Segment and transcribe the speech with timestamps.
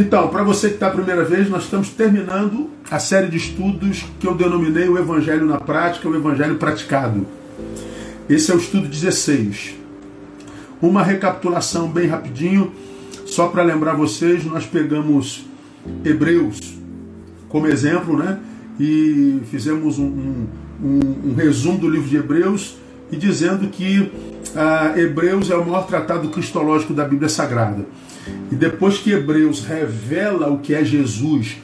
[0.00, 4.02] Então, para você que está a primeira vez, nós estamos terminando a série de estudos
[4.18, 7.26] que eu denominei o Evangelho na Prática, o Evangelho Praticado.
[8.26, 9.74] Esse é o estudo 16.
[10.80, 12.72] Uma recapitulação bem rapidinho,
[13.26, 15.44] só para lembrar vocês, nós pegamos
[16.02, 16.58] Hebreus
[17.50, 18.38] como exemplo, né?
[18.78, 20.46] E fizemos um, um,
[20.82, 22.76] um, um resumo do livro de Hebreus
[23.12, 24.10] e dizendo que
[24.56, 27.84] ah, Hebreus é o maior tratado cristológico da Bíblia Sagrada.
[28.50, 31.56] E depois que Hebreus revela o que é Jesus,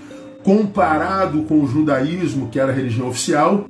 [0.42, 3.68] comparado com o judaísmo, que era a religião oficial,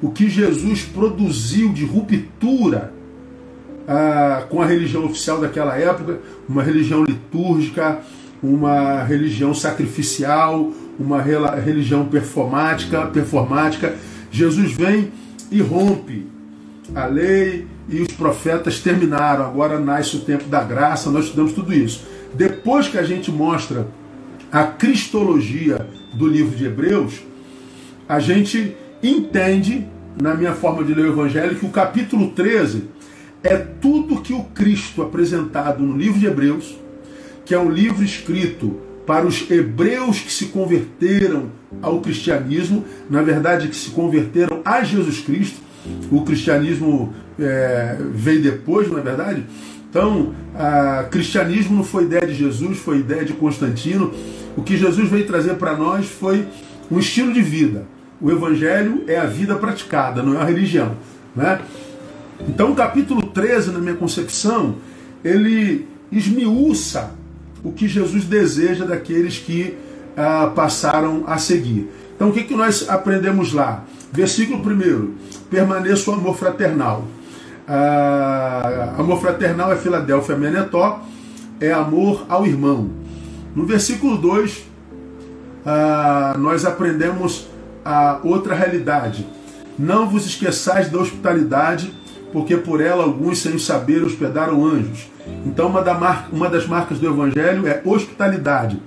[0.00, 2.92] o que Jesus produziu de ruptura
[3.86, 8.00] ah, com a religião oficial daquela época, uma religião litúrgica,
[8.42, 13.96] uma religião sacrificial, uma religião performática, performática.
[14.30, 15.10] Jesus vem
[15.50, 16.26] e rompe
[16.94, 19.44] a lei e os profetas terminaram.
[19.44, 22.13] Agora nasce o tempo da graça, nós estudamos tudo isso.
[22.34, 23.86] Depois que a gente mostra
[24.50, 27.22] a cristologia do livro de Hebreus,
[28.08, 29.86] a gente entende,
[30.20, 32.84] na minha forma de ler o Evangelho, que o capítulo 13
[33.42, 36.76] é tudo que o Cristo apresentado no livro de Hebreus,
[37.44, 41.50] que é um livro escrito para os hebreus que se converteram
[41.82, 45.60] ao cristianismo, na verdade, que se converteram a Jesus Cristo.
[46.10, 49.44] O cristianismo é, veio depois, não é verdade?
[49.94, 50.34] Então,
[51.04, 54.12] o cristianismo não foi ideia de Jesus, foi ideia de Constantino.
[54.56, 56.48] O que Jesus veio trazer para nós foi
[56.90, 57.86] um estilo de vida.
[58.20, 60.96] O evangelho é a vida praticada, não é a religião.
[61.36, 61.60] Né?
[62.48, 64.74] Então, o capítulo 13, na minha concepção,
[65.22, 67.12] ele esmiuça
[67.62, 69.78] o que Jesus deseja daqueles que
[70.16, 71.88] ah, passaram a seguir.
[72.16, 73.84] Então o que, que nós aprendemos lá?
[74.12, 75.14] Versículo 1:
[75.50, 77.04] permaneça o amor fraternal.
[77.66, 81.00] Ah, amor fraternal é Filadélfia Menetó,
[81.60, 82.90] é amor ao irmão.
[83.54, 84.66] No versículo 2,
[85.64, 87.48] ah, nós aprendemos
[87.84, 89.26] a outra realidade.
[89.78, 91.92] Não vos esqueçais da hospitalidade,
[92.32, 95.08] porque por ela alguns, sem saber, hospedaram anjos.
[95.46, 96.28] Então, uma, da mar...
[96.32, 98.80] uma das marcas do Evangelho é hospitalidade.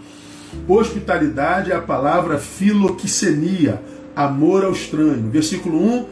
[0.67, 3.81] Hospitalidade é a palavra filoquicenia,
[4.16, 5.29] amor ao estranho.
[5.29, 6.05] Versículo 1,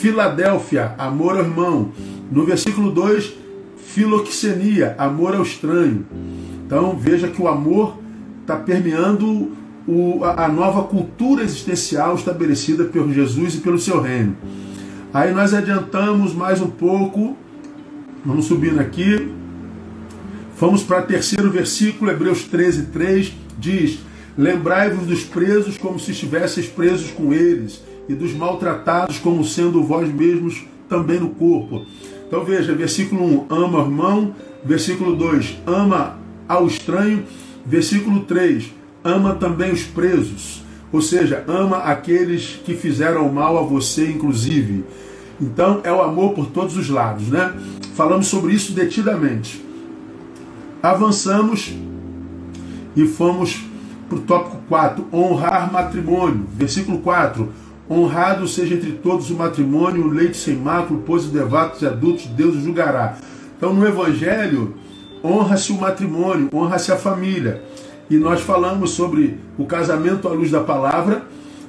[0.00, 1.92] Filadélfia, amor ao irmão.
[2.30, 3.32] No versículo 2,
[3.78, 6.04] filoxenia, amor ao estranho.
[6.66, 7.96] Então veja que o amor
[8.40, 9.52] está permeando
[9.86, 14.36] o, a, a, nova cultura existencial estabelecida por Jesus e pelo seu reino.
[15.12, 17.36] Aí nós adiantamos mais um pouco,
[18.24, 19.32] vamos subindo aqui,
[20.58, 24.00] vamos para o terceiro versículo, Hebreus 13, 3, diz:
[24.36, 30.12] Lembrai-vos dos presos como se estivesseis presos com eles, e dos maltratados como sendo vós
[30.12, 31.86] mesmos também no corpo.
[32.26, 34.34] Então veja, versículo 1, ama o irmão,
[34.64, 37.24] versículo 2, ama ao estranho,
[37.64, 38.72] versículo 3,
[39.02, 40.62] ama também os presos.
[40.92, 44.84] Ou seja, ama aqueles que fizeram mal a você, inclusive.
[45.40, 47.52] Então é o amor por todos os lados, né?
[47.94, 49.64] Falamos sobre isso detidamente.
[50.82, 51.74] Avançamos
[52.94, 53.64] e fomos
[54.08, 56.46] para o tópico 4, honrar matrimônio.
[56.54, 57.48] Versículo 4.
[57.90, 62.26] Honrado seja entre todos o matrimônio, o leite sem mácula, pois os devatos e adultos
[62.26, 63.16] Deus julgará.
[63.56, 64.74] Então no Evangelho,
[65.22, 67.62] honra-se o matrimônio, honra-se a família.
[68.08, 71.24] E nós falamos sobre o casamento à luz da palavra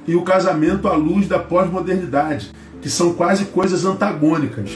[0.08, 2.52] e o casamento à luz da pós-modernidade
[2.86, 4.70] que são quase coisas antagônicas.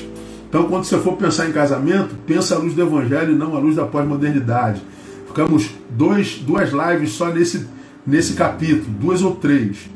[0.50, 3.60] Então, quando você for pensar em casamento, pensa à luz do Evangelho e não à
[3.60, 4.82] luz da pós-modernidade.
[5.28, 7.68] Ficamos dois, duas lives só nesse,
[8.08, 9.88] nesse capítulo, duas ou três.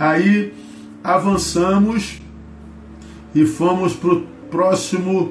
[0.00, 0.54] Aí
[1.04, 2.22] avançamos
[3.34, 5.30] e fomos para o próximo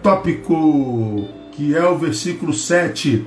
[0.00, 3.26] tópico, que é o versículo 7.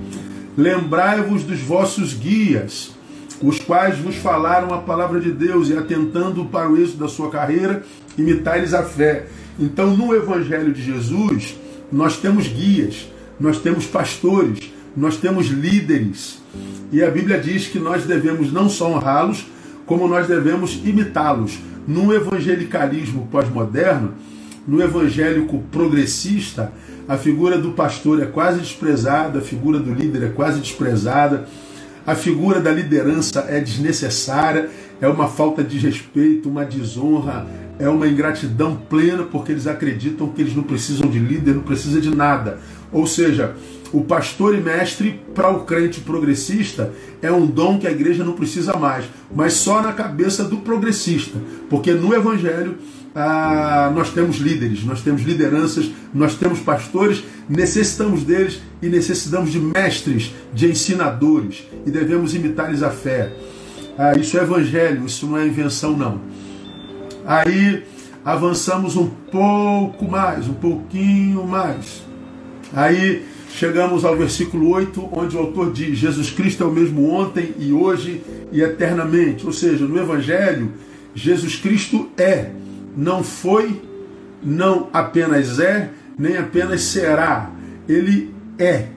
[0.58, 2.98] Lembrai-vos dos vossos guias
[3.42, 7.30] os quais vos falaram a palavra de Deus e atentando para o êxito da sua
[7.30, 7.84] carreira,
[8.18, 9.28] imitai-lhes a fé.
[9.60, 11.56] Então, no Evangelho de Jesus,
[11.92, 16.42] nós temos guias, nós temos pastores, nós temos líderes.
[16.94, 19.46] E a Bíblia diz que nós devemos não só honrá-los,
[19.90, 21.58] como nós devemos imitá-los.
[21.88, 24.14] No evangelicalismo pós-moderno,
[24.68, 26.72] no evangélico progressista,
[27.08, 31.48] a figura do pastor é quase desprezada, a figura do líder é quase desprezada
[32.10, 34.68] a figura da liderança é desnecessária,
[35.00, 37.46] é uma falta de respeito, uma desonra,
[37.78, 42.02] é uma ingratidão plena, porque eles acreditam que eles não precisam de líder, não precisam
[42.02, 42.58] de nada.
[42.92, 43.56] Ou seja,
[43.92, 48.34] o pastor e mestre para o crente progressista é um dom que a igreja não
[48.34, 51.40] precisa mais, mas só na cabeça do progressista,
[51.70, 52.78] porque no evangelho
[53.16, 59.60] ah, nós temos líderes, nós temos lideranças, nós temos pastores, necessitamos deles e necessitamos de
[59.60, 63.34] mestres, de ensinadores e devemos imitar-lhes a fé.
[63.98, 66.22] Ah, isso é evangelho, isso não é invenção, não.
[67.26, 67.84] Aí
[68.24, 72.09] avançamos um pouco mais, um pouquinho mais.
[72.74, 77.54] Aí chegamos ao versículo 8, onde o autor diz: Jesus Cristo é o mesmo ontem
[77.58, 78.22] e hoje
[78.52, 79.46] e eternamente.
[79.46, 80.72] Ou seja, no Evangelho,
[81.16, 82.52] Jesus Cristo é,
[82.96, 83.82] não foi,
[84.44, 87.50] não apenas é, nem apenas será.
[87.88, 88.88] Ele é.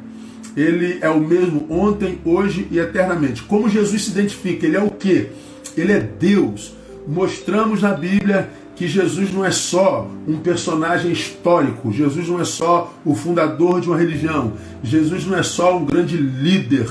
[0.54, 3.42] Ele é o mesmo ontem, hoje e eternamente.
[3.42, 4.66] Como Jesus se identifica?
[4.66, 5.28] Ele é o que?
[5.76, 6.74] Ele é Deus.
[7.08, 8.50] Mostramos na Bíblia
[8.82, 13.86] que Jesus não é só um personagem histórico, Jesus não é só o fundador de
[13.86, 16.88] uma religião, Jesus não é só um grande líder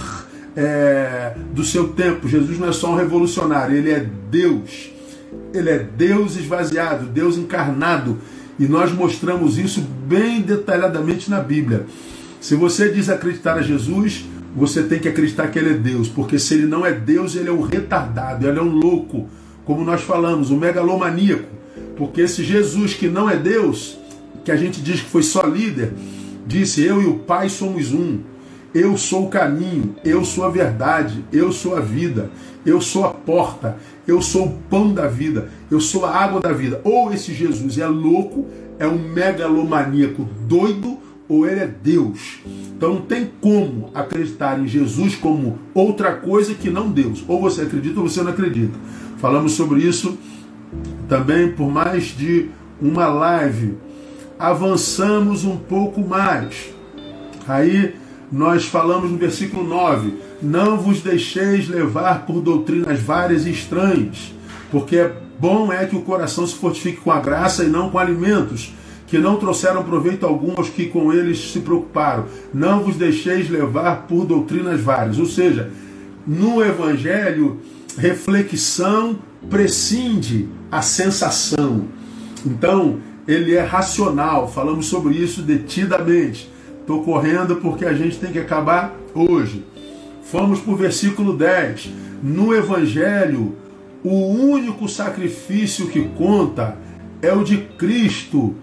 [0.55, 4.89] é, do seu tempo, Jesus não é só um revolucionário, ele é Deus.
[5.53, 8.19] Ele é Deus esvaziado, Deus encarnado.
[8.57, 11.85] E nós mostramos isso bem detalhadamente na Bíblia.
[12.39, 14.23] Se você diz acreditar a Jesus,
[14.55, 17.49] você tem que acreditar que ele é Deus, porque se ele não é Deus, ele
[17.49, 19.27] é um retardado, ele é um louco,
[19.65, 21.59] como nós falamos, um megalomaníaco.
[21.95, 23.97] Porque esse Jesus que não é Deus,
[24.43, 25.93] que a gente diz que foi só líder,
[26.45, 28.19] disse: Eu e o Pai somos um.
[28.73, 32.31] Eu sou o caminho, eu sou a verdade, eu sou a vida,
[32.65, 33.77] eu sou a porta,
[34.07, 36.79] eu sou o pão da vida, eu sou a água da vida.
[36.85, 38.47] Ou esse Jesus é louco,
[38.79, 40.97] é um megalomaníaco doido,
[41.27, 42.39] ou ele é Deus.
[42.75, 47.25] Então não tem como acreditar em Jesus como outra coisa que não Deus.
[47.27, 48.77] Ou você acredita ou você não acredita.
[49.17, 50.17] Falamos sobre isso
[51.11, 52.49] também por mais de
[52.81, 53.77] uma live.
[54.39, 56.73] Avançamos um pouco mais.
[57.45, 57.95] Aí
[58.31, 64.33] nós falamos no versículo 9: Não vos deixeis levar por doutrinas várias e estranhas,
[64.71, 68.73] porque bom é que o coração se fortifique com a graça e não com alimentos,
[69.05, 72.23] que não trouxeram proveito algum aos que com eles se preocuparam.
[72.53, 75.19] Não vos deixeis levar por doutrinas várias.
[75.19, 75.71] Ou seja,
[76.25, 77.59] no Evangelho,
[77.97, 79.19] reflexão
[79.49, 81.85] prescinde a sensação.
[82.45, 84.47] Então, ele é racional.
[84.47, 86.49] Falamos sobre isso detidamente.
[86.79, 89.65] Estou correndo porque a gente tem que acabar hoje.
[90.23, 91.89] Fomos para o versículo 10.
[92.23, 93.55] No Evangelho,
[94.03, 96.77] o único sacrifício que conta
[97.21, 98.55] é o de Cristo.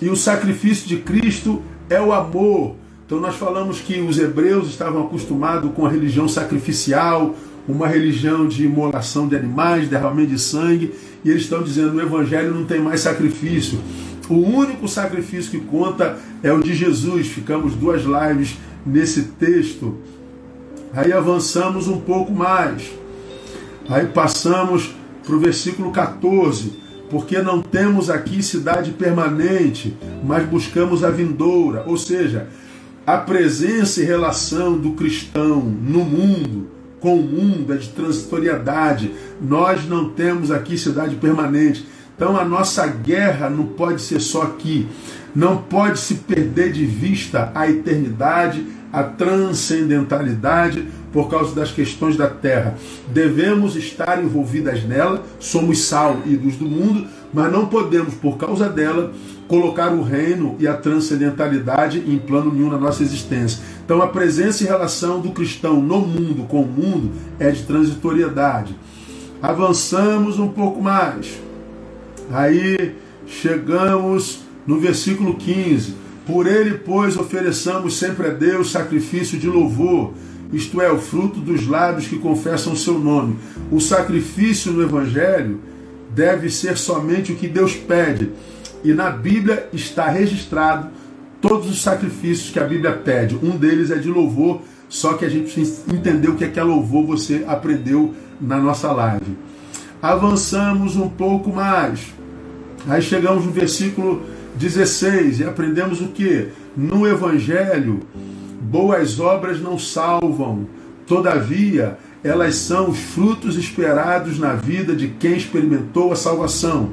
[0.00, 2.76] E o sacrifício de Cristo é o amor.
[3.06, 7.34] Então nós falamos que os hebreus estavam acostumados com a religião sacrificial,
[7.66, 10.92] uma religião de imolação de animais, derramamento de sangue,
[11.24, 13.78] e eles estão dizendo no Evangelho não tem mais sacrifício.
[14.28, 17.26] O único sacrifício que conta é o de Jesus.
[17.26, 19.98] Ficamos duas lives nesse texto.
[20.92, 22.90] Aí avançamos um pouco mais.
[23.88, 24.94] Aí passamos
[25.24, 26.84] para o versículo 14.
[27.10, 29.94] Porque não temos aqui cidade permanente,
[30.24, 31.84] mas buscamos a vindoura.
[31.86, 32.48] Ou seja,
[33.06, 36.68] a presença e relação do cristão no mundo
[37.04, 39.12] com o mundo, é de transitoriedade.
[39.38, 41.86] Nós não temos aqui cidade permanente.
[42.16, 44.88] Então a nossa guerra não pode ser só aqui.
[45.36, 52.28] Não pode se perder de vista a eternidade, a transcendentalidade por causa das questões da
[52.28, 52.74] terra.
[53.08, 58.68] Devemos estar envolvidas nela, somos sal e luz do mundo, mas não podemos, por causa
[58.68, 59.12] dela,
[59.46, 63.62] colocar o reino e a transcendentalidade em plano nenhum na nossa existência.
[63.84, 68.74] Então a presença e relação do cristão no mundo com o mundo é de transitoriedade.
[69.42, 71.38] Avançamos um pouco mais.
[72.30, 75.94] Aí chegamos no versículo 15.
[76.26, 80.14] Por ele, pois, ofereçamos sempre a Deus sacrifício de louvor,
[80.50, 83.36] isto é, o fruto dos lábios que confessam o seu nome.
[83.70, 85.60] O sacrifício no Evangelho
[86.14, 88.30] deve ser somente o que Deus pede.
[88.82, 90.88] E na Bíblia está registrado
[91.46, 93.36] todos os sacrifícios que a Bíblia pede.
[93.42, 95.60] Um deles é de louvor, só que a gente
[95.92, 99.36] entender o que é que é louvor, você aprendeu na nossa live.
[100.00, 102.00] Avançamos um pouco mais.
[102.88, 104.22] Aí chegamos no versículo
[104.56, 106.48] 16 e aprendemos o que?
[106.74, 108.00] No Evangelho,
[108.62, 110.66] boas obras não salvam,
[111.06, 116.92] todavia, elas são os frutos esperados na vida de quem experimentou a salvação.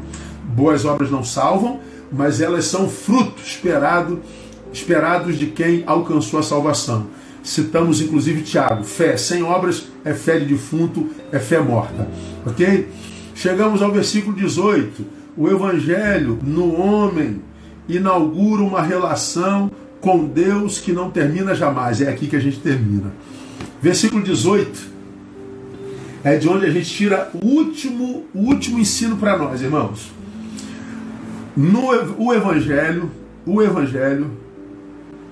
[0.53, 1.79] Boas obras não salvam,
[2.11, 4.21] mas elas são fruto esperado,
[4.73, 7.07] esperados de quem alcançou a salvação.
[7.43, 12.07] Citamos inclusive Tiago: fé sem obras é fé de defunto, é fé morta.
[12.45, 12.87] Ok?
[13.33, 15.21] Chegamos ao versículo 18.
[15.37, 17.41] O Evangelho no homem
[17.87, 22.01] inaugura uma relação com Deus que não termina jamais.
[22.01, 23.13] É aqui que a gente termina.
[23.81, 24.91] Versículo 18
[26.23, 30.11] é de onde a gente tira o último, o último ensino para nós, irmãos.
[31.55, 33.11] No o evangelho,
[33.45, 34.31] o evangelho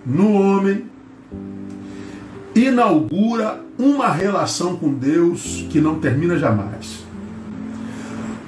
[0.06, 0.86] no homem
[2.54, 7.06] inaugura uma relação com Deus que não termina jamais.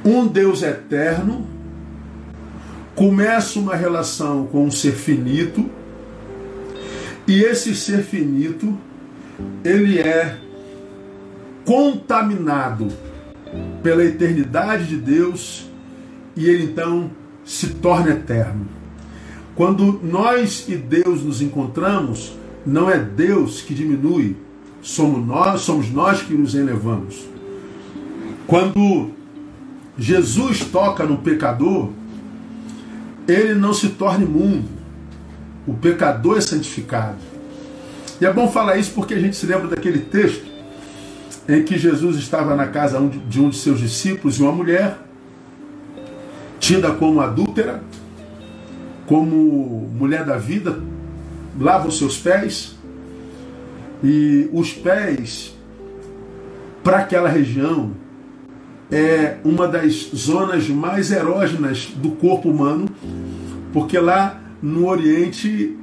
[0.03, 1.47] Um Deus eterno
[2.95, 5.69] começa uma relação com um ser finito
[7.25, 8.77] e esse ser finito
[9.63, 10.37] ele é
[11.63, 12.89] contaminado
[13.81, 15.69] pela eternidade de Deus
[16.35, 17.11] e ele então
[17.45, 18.67] se torna eterno.
[19.55, 22.33] Quando nós e Deus nos encontramos,
[22.65, 24.35] não é Deus que diminui,
[24.81, 27.25] somos nós, somos nós que nos elevamos.
[28.47, 29.11] Quando
[29.97, 31.89] Jesus toca no pecador,
[33.27, 34.67] ele não se torna imundo.
[35.67, 37.17] O pecador é santificado.
[38.19, 40.45] E é bom falar isso porque a gente se lembra daquele texto
[41.47, 44.97] em que Jesus estava na casa de um de seus discípulos e uma mulher,
[46.71, 47.83] tida como adúltera,
[49.05, 50.79] como mulher da vida,
[51.59, 52.77] lava os seus pés,
[54.01, 55.53] e os pés,
[56.81, 57.91] para aquela região,
[58.89, 62.85] é uma das zonas mais erógenas do corpo humano,
[63.73, 65.77] porque lá no Oriente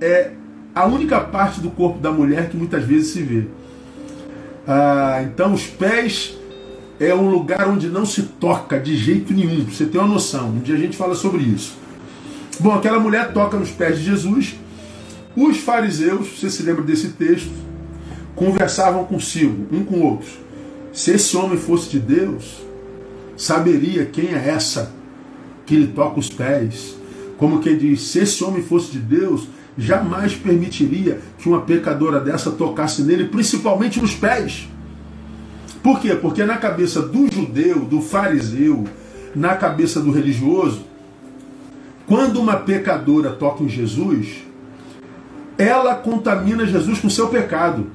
[0.00, 0.30] é
[0.74, 3.44] a única parte do corpo da mulher que muitas vezes se vê.
[4.66, 6.39] Ah, então, os pés
[7.00, 9.64] é um lugar onde não se toca de jeito nenhum.
[9.64, 10.50] Você tem uma noção.
[10.50, 11.72] Um dia a gente fala sobre isso.
[12.60, 14.54] Bom, aquela mulher toca nos pés de Jesus.
[15.34, 17.50] Os fariseus, você se lembra desse texto,
[18.36, 20.28] conversavam consigo, um com o outro.
[20.92, 22.60] Se esse homem fosse de Deus,
[23.34, 24.92] saberia quem é essa
[25.64, 26.96] que lhe toca os pés.
[27.38, 32.50] Como quem diz, se esse homem fosse de Deus, jamais permitiria que uma pecadora dessa
[32.50, 34.68] tocasse nele, principalmente nos pés.
[35.82, 36.14] Por quê?
[36.14, 38.84] Porque na cabeça do judeu, do fariseu,
[39.34, 40.84] na cabeça do religioso,
[42.06, 44.42] quando uma pecadora toca em Jesus,
[45.56, 47.86] ela contamina Jesus com seu pecado.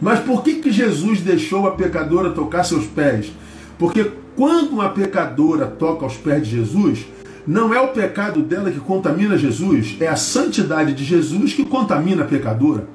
[0.00, 3.32] Mas por que, que Jesus deixou a pecadora tocar seus pés?
[3.78, 7.06] Porque quando uma pecadora toca aos pés de Jesus,
[7.46, 12.22] não é o pecado dela que contamina Jesus, é a santidade de Jesus que contamina
[12.22, 12.86] a pecadora.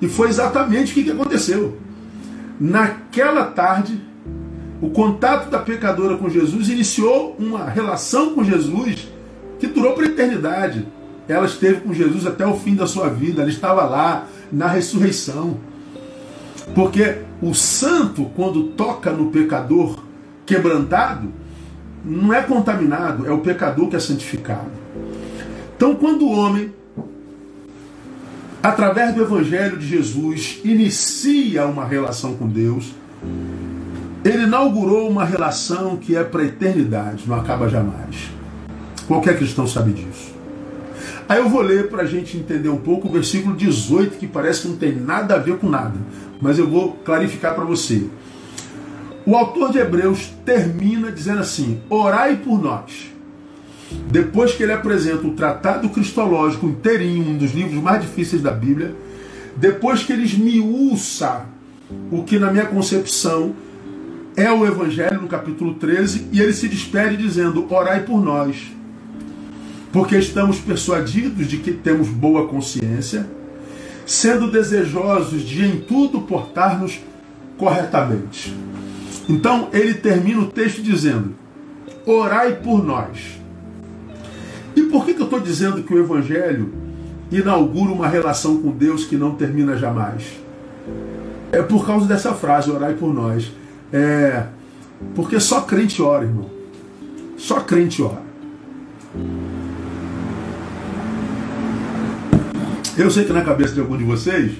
[0.00, 1.76] E foi exatamente o que aconteceu.
[2.62, 4.00] Naquela tarde,
[4.80, 9.08] o contato da pecadora com Jesus iniciou uma relação com Jesus
[9.58, 10.86] que durou para a eternidade.
[11.26, 15.56] Ela esteve com Jesus até o fim da sua vida, ela estava lá na ressurreição.
[16.72, 19.98] Porque o santo, quando toca no pecador
[20.46, 21.32] quebrantado,
[22.04, 24.70] não é contaminado, é o pecador que é santificado.
[25.76, 26.72] Então, quando o homem,
[28.62, 32.92] através do Evangelho de Jesus, inicia uma relação com Deus,
[34.24, 38.30] ele inaugurou uma relação que é para a eternidade, não acaba jamais.
[39.08, 40.32] Qualquer cristão sabe disso.
[41.28, 44.62] Aí eu vou ler para a gente entender um pouco o versículo 18, que parece
[44.62, 45.98] que não tem nada a ver com nada,
[46.40, 48.06] mas eu vou clarificar para você.
[49.24, 53.11] O autor de Hebreus termina dizendo assim: orai por nós.
[54.10, 58.94] Depois que ele apresenta o Tratado Cristológico inteirinho, um dos livros mais difíceis da Bíblia,
[59.56, 61.46] depois que ele esmiuça
[62.10, 63.54] o que, na minha concepção,
[64.36, 68.56] é o Evangelho, no capítulo 13, e ele se despede dizendo: orai por nós,
[69.92, 73.26] porque estamos persuadidos de que temos boa consciência,
[74.06, 77.00] sendo desejosos de em tudo portar-nos
[77.58, 78.54] corretamente.
[79.28, 81.34] Então ele termina o texto dizendo:
[82.06, 83.41] Orai por nós.
[84.82, 86.72] E por que, que eu estou dizendo que o Evangelho
[87.30, 90.24] inaugura uma relação com Deus que não termina jamais?
[91.52, 93.52] É por causa dessa frase, orai por nós.
[93.92, 94.46] É,
[95.14, 96.50] porque só crente ora, irmão.
[97.36, 98.22] Só crente ora.
[102.98, 104.52] Eu sei que na cabeça de algum de vocês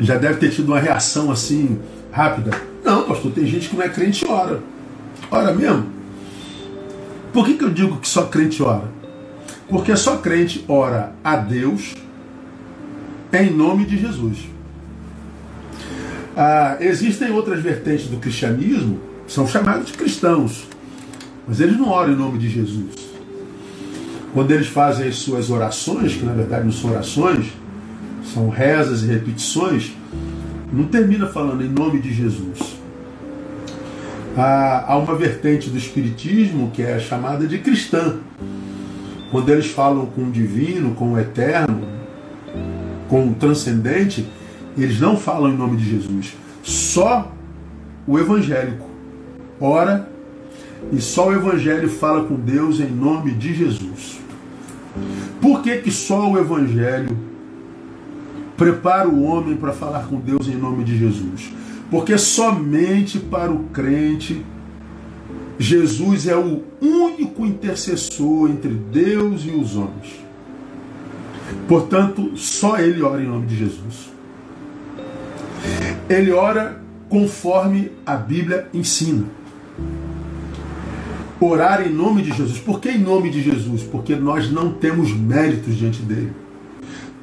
[0.00, 1.78] já deve ter tido uma reação assim
[2.10, 2.50] rápida.
[2.84, 4.60] Não, pastor, tem gente que não é crente e ora.
[5.30, 5.91] Ora mesmo?
[7.32, 8.90] Por que, que eu digo que só crente ora?
[9.68, 11.94] Porque só crente ora a Deus
[13.32, 14.38] em nome de Jesus.
[16.36, 20.66] Ah, existem outras vertentes do cristianismo, são chamados de cristãos,
[21.46, 22.94] mas eles não oram em nome de Jesus.
[24.32, 27.46] Quando eles fazem as suas orações, que na verdade não são orações,
[28.32, 29.92] são rezas e repetições,
[30.72, 32.71] não termina falando em nome de Jesus.
[34.36, 38.16] Há, há uma vertente do Espiritismo que é chamada de cristã.
[39.30, 41.86] Quando eles falam com o divino, com o eterno,
[43.08, 44.26] com o transcendente,
[44.76, 46.34] eles não falam em nome de Jesus.
[46.62, 47.32] Só
[48.06, 48.86] o evangélico
[49.60, 50.08] ora
[50.90, 54.20] e só o evangelho fala com Deus em nome de Jesus.
[55.40, 57.16] Por que, que só o evangelho
[58.56, 61.52] prepara o homem para falar com Deus em nome de Jesus?
[61.92, 64.42] Porque somente para o crente
[65.58, 70.24] Jesus é o único intercessor entre Deus e os homens.
[71.68, 74.10] Portanto, só ele ora em nome de Jesus.
[76.08, 76.80] Ele ora
[77.10, 79.26] conforme a Bíblia ensina.
[81.38, 82.58] Orar em nome de Jesus.
[82.58, 83.82] Por que em nome de Jesus?
[83.82, 86.32] Porque nós não temos méritos diante dele.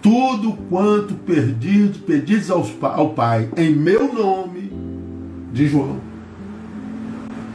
[0.02, 4.72] Tudo quanto pedirdes, pedirdes ao Pai em meu nome,
[5.52, 5.98] de João,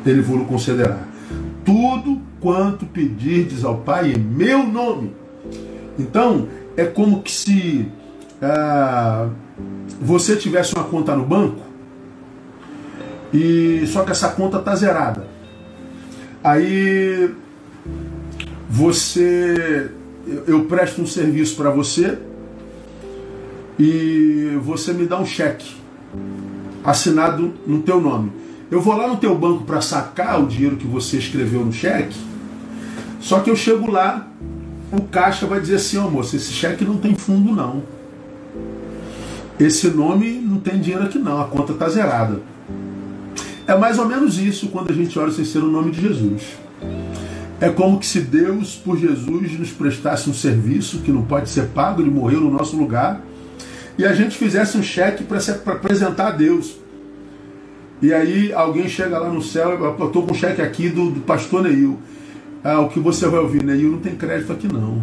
[0.05, 0.99] ele vos concederá.
[1.65, 5.13] Tudo quanto pedirdes ao Pai em meu nome.
[5.99, 7.89] Então, é como que se
[8.43, 9.29] ah,
[10.01, 11.63] você tivesse uma conta no banco
[13.33, 15.27] e só que essa conta está zerada.
[16.43, 17.35] Aí
[18.69, 19.91] você
[20.47, 22.19] eu presto um serviço para você
[23.79, 25.75] e você me dá um cheque
[26.85, 28.31] assinado no teu nome.
[28.71, 32.17] Eu vou lá no teu banco para sacar o dinheiro que você escreveu no cheque.
[33.21, 34.29] Só que eu chego lá,
[34.93, 37.83] o caixa vai dizer assim, ó oh, moço, esse cheque não tem fundo não.
[39.59, 42.43] Esse nome não tem dinheiro aqui não, a conta está zerada.
[43.67, 46.43] É mais ou menos isso quando a gente ora sem ser o nome de Jesus.
[47.61, 51.69] É como que se Deus, por Jesus, nos prestasse um serviço que não pode ser
[51.69, 53.23] pago, ele morreu no nosso lugar,
[53.97, 55.39] e a gente fizesse um cheque para
[55.73, 56.77] apresentar a Deus.
[58.03, 61.21] E aí alguém chega lá no céu, eu estou com um cheque aqui do, do
[61.21, 61.99] pastor Neil.
[62.63, 65.03] Ah, o que você vai ouvir, Neil não tem crédito aqui não.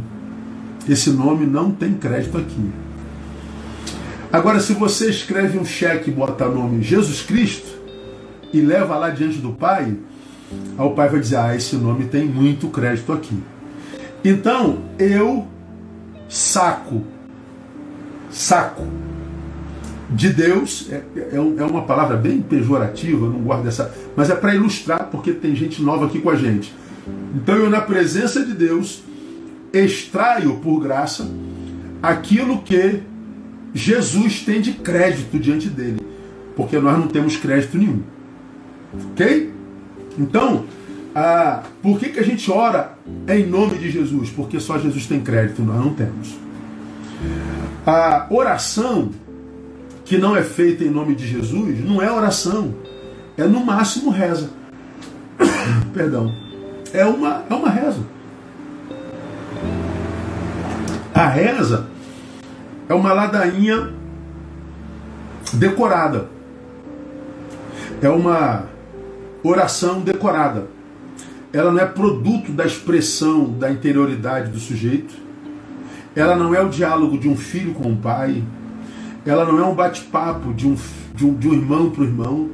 [0.90, 2.72] Esse nome não tem crédito aqui.
[4.32, 7.80] Agora, se você escreve um cheque e bota o nome Jesus Cristo
[8.54, 9.96] e leva lá diante do Pai,
[10.78, 13.42] aí o Pai vai dizer: Ah, esse nome tem muito crédito aqui.
[14.24, 15.48] Então, eu
[16.30, 17.04] saco,
[18.32, 18.88] saco
[20.10, 24.54] de Deus é, é, é, uma palavra bem pejorativa, não gosto dessa, mas é para
[24.54, 26.74] ilustrar, porque tem gente nova aqui com a gente.
[27.34, 29.04] Então eu, na presença de Deus,
[29.74, 31.30] extraio por graça
[32.04, 33.02] aquilo que
[33.74, 36.02] Jesus tem de crédito diante dele,
[36.56, 38.02] porque nós não temos crédito nenhum.
[39.12, 39.54] Ok?
[40.20, 40.66] Então,
[41.16, 42.98] ah, por que, que a gente ora
[43.30, 44.30] em nome de Jesus?
[44.30, 46.36] Porque só Jesus tem crédito, nós não temos.
[47.86, 49.12] A oração
[50.06, 52.76] que não é feita em nome de Jesus não é oração,
[53.38, 54.50] é no máximo reza.
[55.94, 56.32] Perdão.
[56.94, 58.02] É uma, é uma reza.
[61.14, 61.88] A reza
[62.90, 63.94] é uma ladainha
[65.54, 66.28] decorada.
[68.02, 68.66] É uma
[69.44, 70.68] oração decorada.
[71.54, 75.14] Ela não é produto da expressão da interioridade do sujeito.
[76.16, 78.44] Ela não é o diálogo de um filho com o pai
[79.26, 80.76] ela não é um bate-papo de um,
[81.14, 82.50] de, um, de um irmão para o irmão.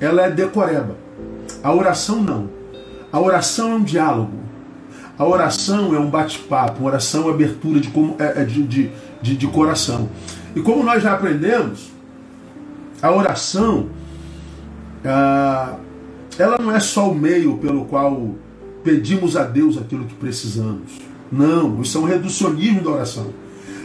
[0.00, 0.96] Ela é decoreba.
[1.62, 2.50] A oração não.
[3.12, 4.40] A oração é um diálogo.
[5.16, 8.90] A oração é um bate-papo, uma oração é abertura de, como, é, é, de, de,
[9.22, 10.08] de, de coração.
[10.56, 11.92] E como nós já aprendemos,
[13.00, 13.90] a oração
[15.04, 15.76] ah,
[16.36, 18.34] ela não é só o meio pelo qual
[18.82, 20.98] pedimos a Deus aquilo que precisamos.
[21.34, 23.26] Não, isso é um reducionismo da oração.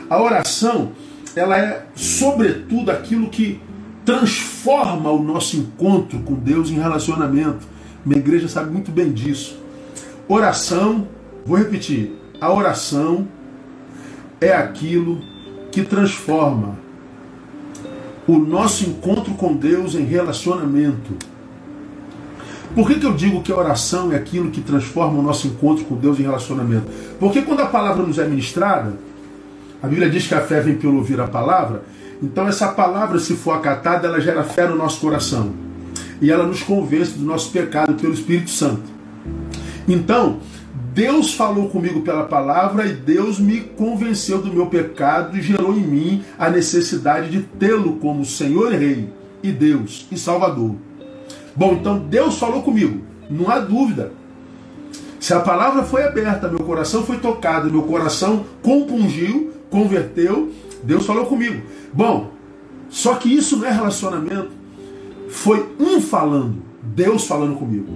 [0.09, 0.91] A oração
[1.35, 3.59] ela é, sobretudo, aquilo que
[4.05, 7.67] transforma o nosso encontro com Deus em relacionamento.
[8.05, 9.59] Minha igreja sabe muito bem disso.
[10.27, 11.07] Oração,
[11.45, 13.27] vou repetir, a oração
[14.39, 15.19] é aquilo
[15.71, 16.77] que transforma
[18.27, 21.13] o nosso encontro com Deus em relacionamento.
[22.75, 25.85] Por que, que eu digo que a oração é aquilo que transforma o nosso encontro
[25.85, 26.85] com Deus em relacionamento?
[27.19, 28.93] Porque quando a palavra nos é ministrada,
[29.81, 31.83] a Bíblia diz que a fé vem pelo ouvir a palavra.
[32.21, 35.51] Então essa palavra, se for acatada, ela gera fé no nosso coração.
[36.21, 38.83] E ela nos convence do nosso pecado pelo Espírito Santo.
[39.87, 40.39] Então,
[40.93, 45.81] Deus falou comigo pela palavra e Deus me convenceu do meu pecado e gerou em
[45.81, 49.09] mim a necessidade de tê-lo como Senhor e Rei,
[49.41, 50.75] e Deus, e Salvador.
[51.55, 54.11] Bom, então Deus falou comigo, não há dúvida.
[55.19, 60.51] Se a palavra foi aberta, meu coração foi tocado, meu coração compungiu, converteu,
[60.83, 61.61] Deus falou comigo.
[61.93, 62.31] Bom,
[62.89, 64.51] só que isso não é relacionamento.
[65.29, 67.87] Foi um falando, Deus falando comigo.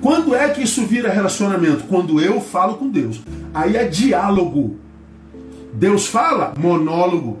[0.00, 1.84] Quando é que isso vira relacionamento?
[1.84, 3.22] Quando eu falo com Deus.
[3.54, 4.76] Aí é diálogo.
[5.72, 7.38] Deus fala, monólogo.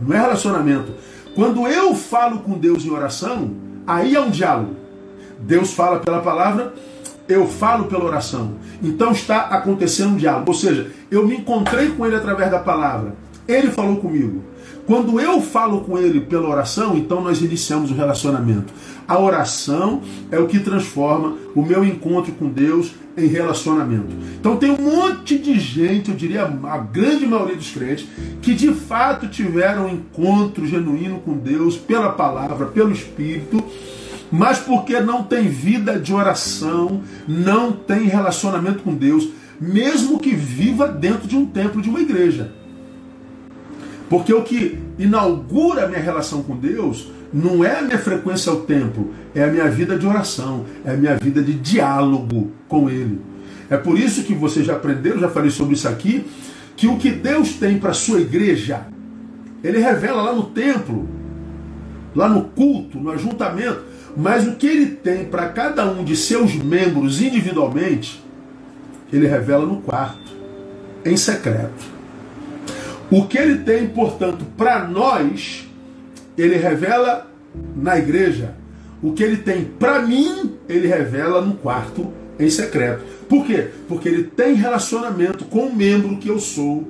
[0.00, 0.92] Não é relacionamento.
[1.34, 3.50] Quando eu falo com Deus em oração,
[3.86, 4.76] aí é um diálogo.
[5.38, 6.72] Deus fala pela palavra,
[7.28, 8.54] eu falo pela oração.
[8.82, 10.50] Então está acontecendo um diálogo.
[10.50, 13.14] Ou seja, eu me encontrei com ele através da palavra.
[13.46, 14.42] Ele falou comigo.
[14.86, 18.72] Quando eu falo com ele pela oração, então nós iniciamos o relacionamento.
[19.06, 24.14] A oração é o que transforma o meu encontro com Deus em relacionamento.
[24.40, 28.06] Então tem um monte de gente, eu diria a grande maioria dos crentes,
[28.42, 33.62] que de fato tiveram um encontro genuíno com Deus pela palavra, pelo Espírito,
[34.32, 39.28] mas porque não tem vida de oração, não tem relacionamento com Deus,
[39.60, 42.52] mesmo que viva dentro de um templo, de uma igreja.
[44.14, 48.60] Porque o que inaugura a minha relação com Deus não é a minha frequência ao
[48.60, 53.20] templo, é a minha vida de oração, é a minha vida de diálogo com Ele.
[53.68, 56.24] É por isso que vocês já aprenderam, já falei sobre isso aqui,
[56.76, 58.86] que o que Deus tem para a sua igreja,
[59.64, 61.08] Ele revela lá no templo,
[62.14, 63.82] lá no culto, no ajuntamento,
[64.16, 68.22] mas o que Ele tem para cada um de seus membros individualmente,
[69.12, 70.32] Ele revela no quarto,
[71.04, 71.93] em secreto.
[73.10, 75.64] O que Ele tem, portanto, para nós,
[76.36, 77.30] ele revela
[77.76, 78.54] na igreja.
[79.02, 83.02] O que ele tem para mim, ele revela no quarto em secreto.
[83.28, 83.68] Por quê?
[83.86, 86.88] Porque ele tem relacionamento com o membro que eu sou,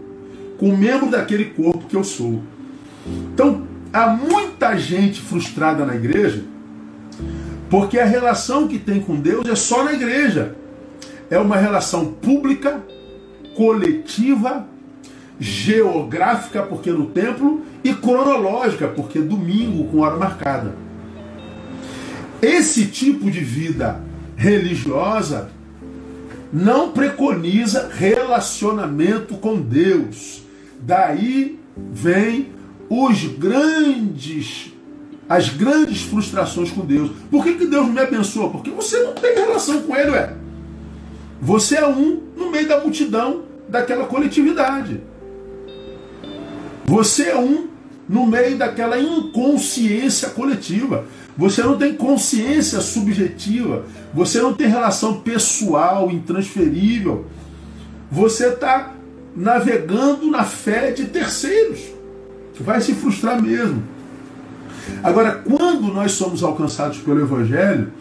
[0.59, 2.43] com o membro daquele corpo que eu sou.
[3.33, 6.43] Então, há muita gente frustrada na igreja,
[7.69, 10.57] porque a relação que tem com Deus é só na igreja.
[11.31, 12.81] É uma relação pública,
[13.57, 14.67] coletiva,
[15.39, 20.75] geográfica, porque no templo, e cronológica, porque domingo com hora marcada.
[22.41, 24.01] Esse tipo de vida
[24.37, 25.51] religiosa
[26.53, 30.43] não preconiza relacionamento com Deus.
[30.81, 32.51] Daí vem
[32.89, 34.73] os grandes
[35.29, 37.11] as grandes frustrações com Deus.
[37.31, 38.51] Por que, que Deus me abençoa?
[38.51, 40.35] Porque você não tem relação com Ele, ué.
[41.41, 45.01] Você é um no meio da multidão daquela coletividade.
[46.87, 47.69] Você é um
[48.09, 51.07] no meio daquela inconsciência coletiva.
[51.37, 53.85] Você não tem consciência subjetiva.
[54.13, 57.27] Você não tem relação pessoal, intransferível.
[58.11, 58.95] Você está
[59.35, 61.81] navegando na fé de terceiros.
[62.61, 63.83] Vai se frustrar mesmo.
[65.03, 67.93] Agora, quando nós somos alcançados pelo Evangelho,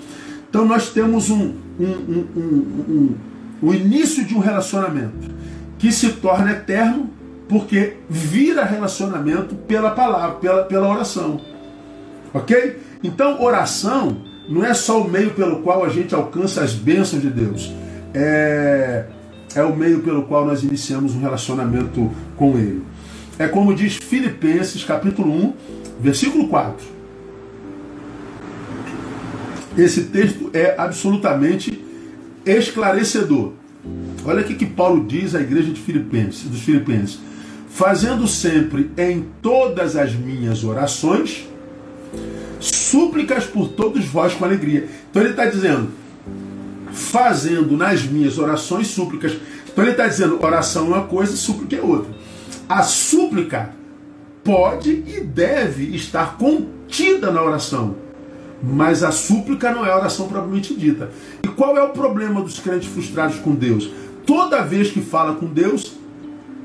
[0.49, 3.15] então nós temos um, um, um, um,
[3.63, 5.31] um início de um relacionamento
[5.79, 7.09] que se torna eterno
[7.53, 11.39] porque vira relacionamento pela palavra, pela, pela oração.
[12.33, 12.79] Ok?
[13.03, 17.29] Então, oração não é só o meio pelo qual a gente alcança as bênçãos de
[17.29, 17.71] Deus.
[18.11, 19.05] É,
[19.53, 22.81] é o meio pelo qual nós iniciamos um relacionamento com Ele.
[23.37, 25.53] É como diz Filipenses, capítulo 1,
[26.01, 26.87] versículo 4.
[29.77, 31.85] Esse texto é absolutamente
[32.43, 33.53] esclarecedor.
[34.25, 37.19] Olha o que Paulo diz à igreja de Filipenses, dos Filipenses
[37.73, 41.47] fazendo sempre em todas as minhas orações
[42.59, 44.87] súplicas por todos vós com alegria.
[45.09, 45.89] Então ele está dizendo,
[46.91, 49.35] fazendo nas minhas orações súplicas.
[49.71, 52.13] Então ele está dizendo, oração é uma coisa, súplica é outra.
[52.69, 53.71] A súplica
[54.43, 57.95] pode e deve estar contida na oração.
[58.61, 61.09] Mas a súplica não é a oração propriamente dita.
[61.41, 63.89] E qual é o problema dos crentes frustrados com Deus?
[64.27, 66.02] Toda vez que fala com Deus,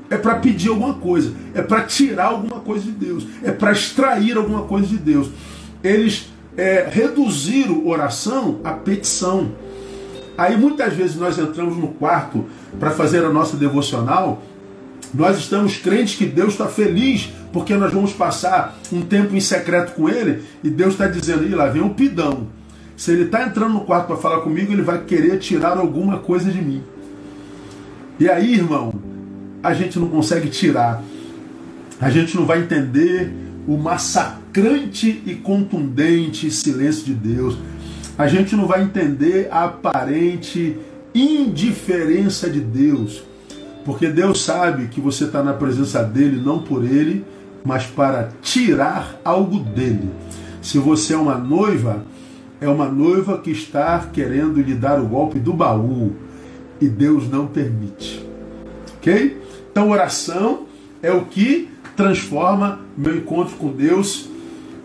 [0.09, 4.37] é para pedir alguma coisa, é para tirar alguma coisa de Deus, é para extrair
[4.37, 5.29] alguma coisa de Deus.
[5.83, 9.51] Eles é, reduziram oração à petição.
[10.37, 12.45] Aí muitas vezes nós entramos no quarto
[12.79, 14.41] para fazer a nossa devocional,
[15.13, 19.93] nós estamos crentes que Deus está feliz porque nós vamos passar um tempo em secreto
[19.93, 22.47] com Ele e Deus está dizendo: e lá vem um pidão.
[22.95, 26.51] Se ele está entrando no quarto para falar comigo, ele vai querer tirar alguma coisa
[26.51, 26.83] de mim.
[28.19, 28.93] E aí, irmão,
[29.61, 31.03] a gente não consegue tirar.
[31.99, 33.31] A gente não vai entender
[33.67, 37.57] o massacrante e contundente silêncio de Deus.
[38.17, 40.77] A gente não vai entender a aparente
[41.13, 43.23] indiferença de Deus.
[43.85, 47.25] Porque Deus sabe que você está na presença dele não por ele,
[47.63, 50.09] mas para tirar algo dele.
[50.61, 52.03] Se você é uma noiva,
[52.61, 56.13] é uma noiva que está querendo lhe dar o golpe do baú
[56.79, 58.25] e Deus não permite.
[58.97, 59.38] Ok?
[59.79, 60.63] Então, oração
[61.01, 64.29] é o que transforma meu encontro com Deus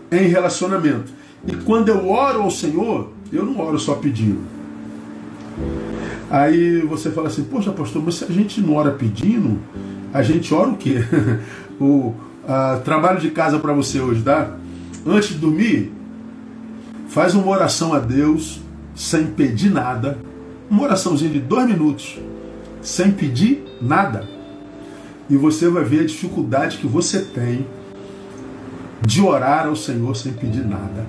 [0.09, 1.11] em relacionamento.
[1.45, 4.39] E quando eu oro ao Senhor, eu não oro só pedindo.
[6.31, 9.59] Aí você fala assim, poxa pastor, mas se a gente não ora pedindo,
[10.13, 11.03] a gente ora o quê?
[11.77, 12.13] o
[12.47, 14.55] a, trabalho de casa para você hoje, tá?
[15.05, 15.91] Antes de dormir,
[17.09, 18.61] faz uma oração a Deus
[18.95, 20.17] sem pedir nada.
[20.69, 22.17] Uma oraçãozinha de dois minutos,
[22.81, 24.34] sem pedir nada.
[25.29, 27.65] E você vai ver a dificuldade que você tem
[29.05, 31.05] de orar ao Senhor sem pedir nada.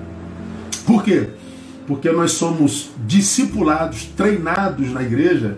[0.85, 1.27] Por quê?
[1.85, 5.57] Porque nós somos discipulados, treinados na igreja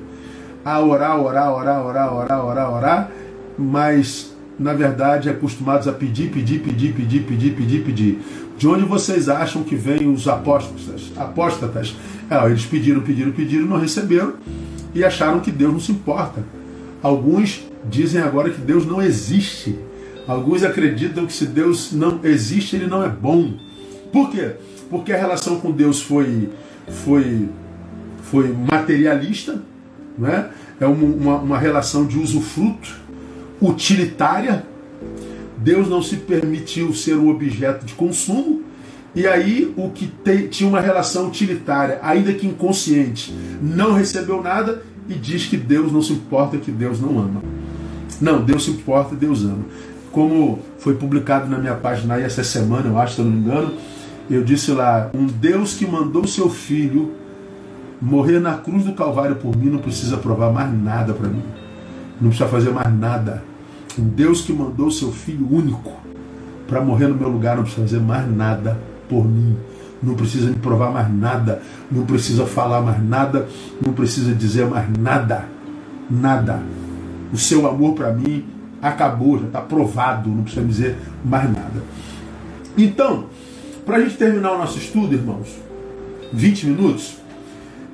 [0.63, 3.11] a orar, orar, orar, orar, orar, orar, orar,
[3.57, 8.21] mas na verdade acostumados a pedir, pedir, pedir, pedir, pedir, pedir, pedir.
[8.57, 11.11] De onde vocês acham que vêm os apóstatas?
[11.15, 11.95] Apóstatas.
[12.29, 14.33] É, eles pediram, pediram, pediram, não receberam
[14.93, 16.43] e acharam que Deus não se importa.
[17.01, 19.77] Alguns dizem agora que Deus não existe.
[20.27, 23.53] Alguns acreditam que se Deus não existe, ele não é bom.
[24.11, 24.51] Por quê?
[24.89, 26.49] Porque a relação com Deus foi,
[26.87, 27.49] foi,
[28.23, 29.61] foi materialista,
[30.17, 30.49] né?
[30.79, 32.95] é uma, uma relação de usufruto,
[33.61, 34.63] utilitária.
[35.57, 38.63] Deus não se permitiu ser um objeto de consumo,
[39.13, 44.83] e aí o que te, tinha uma relação utilitária, ainda que inconsciente, não recebeu nada
[45.09, 47.41] e diz que Deus não se importa, que Deus não ama.
[48.21, 49.65] Não, Deus se importa, Deus ama
[50.11, 53.39] como foi publicado na minha página aí essa semana, eu acho, se eu não me
[53.39, 53.73] engano,
[54.29, 57.13] eu disse lá: um Deus que mandou seu filho
[58.01, 61.43] morrer na cruz do Calvário por mim não precisa provar mais nada para mim,
[62.19, 63.43] não precisa fazer mais nada.
[63.97, 65.91] Um Deus que mandou seu filho único
[66.67, 69.57] para morrer no meu lugar não precisa fazer mais nada por mim.
[70.01, 73.47] Não precisa me provar mais nada, não precisa falar mais nada,
[73.85, 75.45] não precisa dizer mais nada.
[76.09, 76.61] Nada.
[77.31, 78.45] O seu amor para mim
[78.81, 81.83] acabou, já está provado, não precisa dizer mais nada.
[82.77, 83.25] Então,
[83.85, 85.47] para a gente terminar o nosso estudo, irmãos,
[86.31, 87.17] 20 minutos,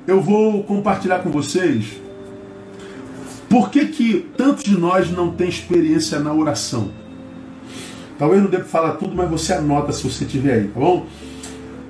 [0.06, 2.00] eu vou compartilhar com vocês
[3.48, 6.90] por que, que tantos de nós não tem experiência na oração.
[8.18, 11.06] Talvez não dê para falar tudo, mas você anota se você tiver aí, tá bom?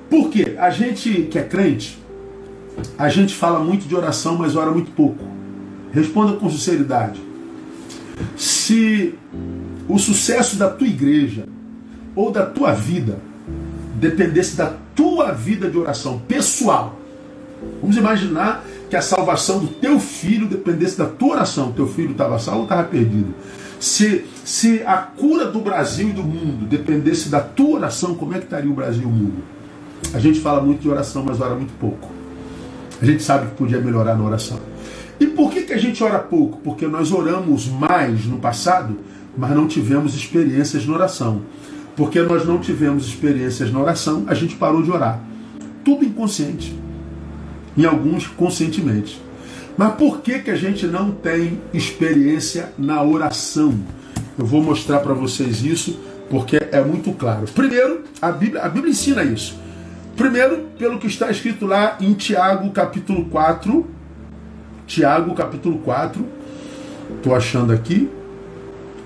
[0.09, 1.97] Porque a gente que é crente,
[2.97, 5.23] a gente fala muito de oração, mas ora muito pouco.
[5.91, 7.21] Responda com sinceridade.
[8.35, 9.15] Se
[9.87, 11.45] o sucesso da tua igreja
[12.15, 13.19] ou da tua vida
[13.95, 16.99] dependesse da tua vida de oração pessoal,
[17.81, 22.39] vamos imaginar que a salvação do teu filho dependesse da tua oração, teu filho estava
[22.39, 23.33] salvo ou estava perdido.
[23.79, 28.39] Se, se a cura do Brasil e do mundo dependesse da tua oração, como é
[28.39, 29.56] que estaria o Brasil e o mundo?
[30.13, 32.09] A gente fala muito de oração, mas ora muito pouco.
[33.01, 34.59] A gente sabe que podia melhorar na oração.
[35.19, 36.59] E por que, que a gente ora pouco?
[36.63, 38.97] Porque nós oramos mais no passado,
[39.37, 41.41] mas não tivemos experiências na oração.
[41.95, 45.19] Porque nós não tivemos experiências na oração, a gente parou de orar.
[45.83, 46.77] Tudo inconsciente.
[47.75, 49.21] Em alguns, conscientemente.
[49.75, 53.77] Mas por que, que a gente não tem experiência na oração?
[54.37, 57.45] Eu vou mostrar para vocês isso porque é muito claro.
[57.53, 59.57] Primeiro, a Bíblia, a Bíblia ensina isso.
[60.17, 63.85] Primeiro, pelo que está escrito lá em Tiago, capítulo 4,
[64.87, 66.25] Tiago capítulo 4,
[67.17, 68.09] estou achando aqui.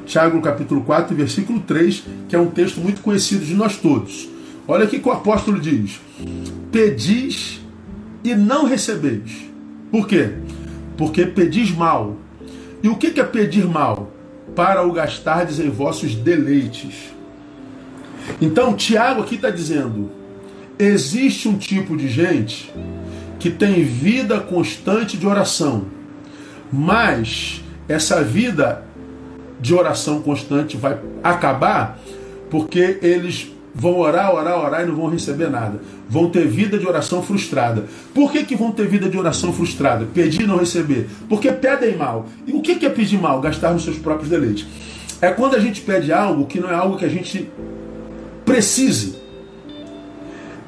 [0.06, 4.30] Tiago capítulo 4, versículo 3, que é um texto muito conhecido de nós todos.
[4.66, 6.00] Olha aqui que o apóstolo diz:
[6.72, 7.60] Pedis
[8.24, 9.50] e não recebeis.
[9.92, 10.30] Por quê?
[10.98, 12.16] Porque pedis mal.
[12.82, 14.10] E o que é pedir mal?
[14.56, 17.12] Para o gastardes em vossos deleites.
[18.40, 20.21] Então, Tiago aqui está dizendo:
[20.82, 22.74] existe um tipo de gente
[23.40, 25.86] que tem vida constante de oração,
[26.72, 28.84] mas essa vida
[29.60, 32.00] de oração constante vai acabar
[32.50, 35.80] porque eles vão orar, orar, orar e não vão receber nada.
[36.10, 37.86] Vão ter vida de oração frustrada.
[38.14, 40.06] Por que, que vão ter vida de oração frustrada?
[40.14, 41.08] Pedir e não receber.
[41.30, 42.28] Porque pedem mal.
[42.46, 43.40] E o que é pedir mal?
[43.40, 44.66] Gastar nos seus próprios deleites.
[45.22, 47.50] É quando a gente pede algo que não é algo que a gente
[48.44, 49.21] precise.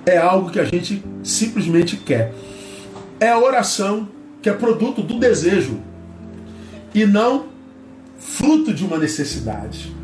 [0.05, 2.33] É algo que a gente simplesmente quer
[3.23, 4.09] é a oração
[4.41, 5.79] que é produto do desejo
[6.93, 7.45] e não
[8.19, 9.95] fruto de uma necessidade.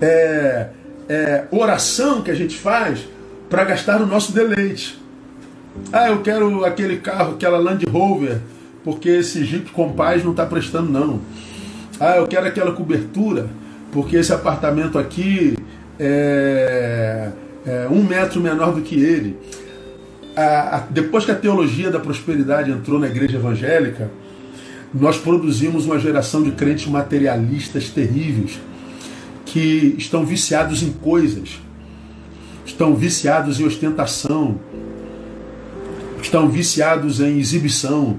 [0.00, 0.68] É,
[1.08, 3.00] é oração que a gente faz
[3.50, 5.02] para gastar o nosso deleite.
[5.92, 8.38] Ah, eu quero aquele carro, aquela Land Rover,
[8.84, 11.20] porque esse Jeep Compass não está prestando não.
[11.98, 13.48] Ah, eu quero aquela cobertura,
[13.90, 15.56] porque esse apartamento aqui
[15.98, 17.30] é,
[17.66, 19.36] é um metro menor do que ele.
[20.36, 24.10] A, a, depois que a teologia da prosperidade entrou na igreja evangélica,
[24.94, 28.60] nós produzimos uma geração de crentes materialistas terríveis
[29.44, 31.60] que estão viciados em coisas,
[32.64, 34.60] estão viciados em ostentação,
[36.22, 38.18] estão viciados em exibição,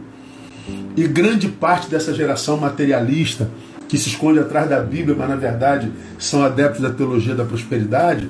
[0.98, 3.50] E grande parte dessa geração materialista,
[3.88, 8.28] que se esconde atrás da Bíblia, mas na verdade são adeptos da teologia da prosperidade,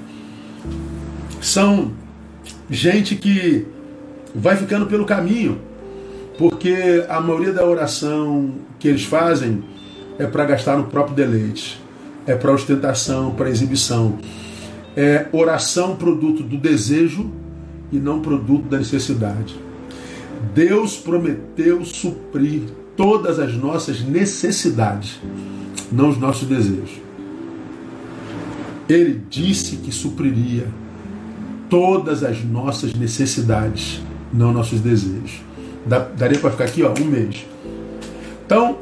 [1.41, 1.91] são
[2.69, 3.65] gente que
[4.33, 5.59] vai ficando pelo caminho,
[6.37, 9.63] porque a maioria da oração que eles fazem
[10.19, 11.81] é para gastar no próprio deleite,
[12.25, 14.17] é para ostentação, para exibição.
[14.95, 17.31] É oração produto do desejo
[17.91, 19.55] e não produto da necessidade.
[20.53, 22.63] Deus prometeu suprir
[22.95, 25.19] todas as nossas necessidades,
[25.91, 26.99] não os nossos desejos.
[28.89, 30.67] Ele disse que supriria
[31.69, 34.01] todas as nossas necessidades,
[34.33, 35.41] não nossos desejos.
[35.85, 37.45] Daria para ficar aqui ó, um mês.
[38.45, 38.77] Então,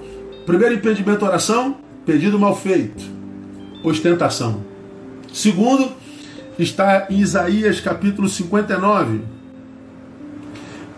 [0.46, 3.04] primeiro impedimento oração, pedido mal feito,
[3.84, 4.62] ostentação.
[5.34, 5.92] Segundo,
[6.58, 9.22] está em Isaías capítulo 59.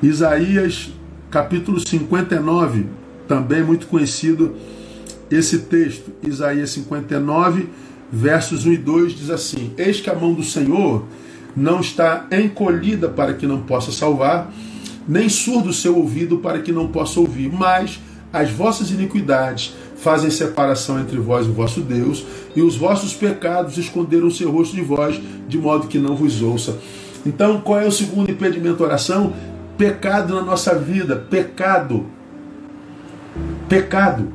[0.01, 0.91] Isaías
[1.31, 2.85] capítulo 59,
[3.27, 4.55] também muito conhecido
[5.29, 6.11] esse texto.
[6.23, 7.67] Isaías 59,
[8.11, 11.05] versos 1 e 2 diz assim: Eis que a mão do Senhor
[11.57, 14.53] não está encolhida para que não possa salvar,
[15.07, 17.99] nem surdo o seu ouvido para que não possa ouvir, mas
[18.31, 22.23] as vossas iniquidades fazem separação entre vós e o vosso Deus,
[22.55, 26.43] e os vossos pecados esconderam o seu rosto de vós, de modo que não vos
[26.43, 26.77] ouça.
[27.25, 29.33] Então, qual é o segundo impedimento à oração?
[29.77, 32.05] Pecado na nossa vida, pecado.
[33.67, 34.27] Pecado.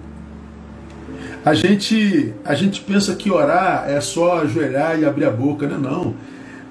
[1.44, 5.78] A gente, a gente pensa que orar é só ajoelhar e abrir a boca, né?
[5.80, 6.14] Não.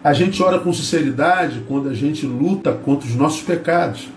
[0.03, 4.09] A gente ora com sinceridade quando a gente luta contra os nossos pecados.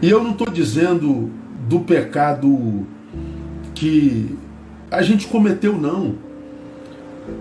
[0.00, 1.30] E eu não estou dizendo
[1.68, 2.86] do pecado
[3.74, 4.36] que
[4.90, 6.14] a gente cometeu, não.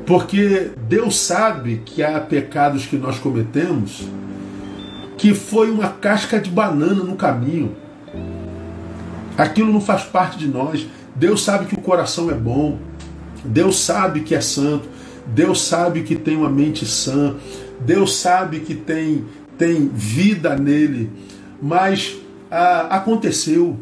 [0.05, 4.07] Porque Deus sabe que há pecados que nós cometemos
[5.17, 7.75] que foi uma casca de banana no caminho.
[9.37, 10.85] Aquilo não faz parte de nós.
[11.15, 12.77] Deus sabe que o coração é bom.
[13.45, 14.89] Deus sabe que é santo.
[15.27, 17.35] Deus sabe que tem uma mente sã.
[17.79, 19.25] Deus sabe que tem,
[19.57, 21.09] tem vida nele.
[21.61, 22.15] Mas
[22.51, 23.77] ah, aconteceu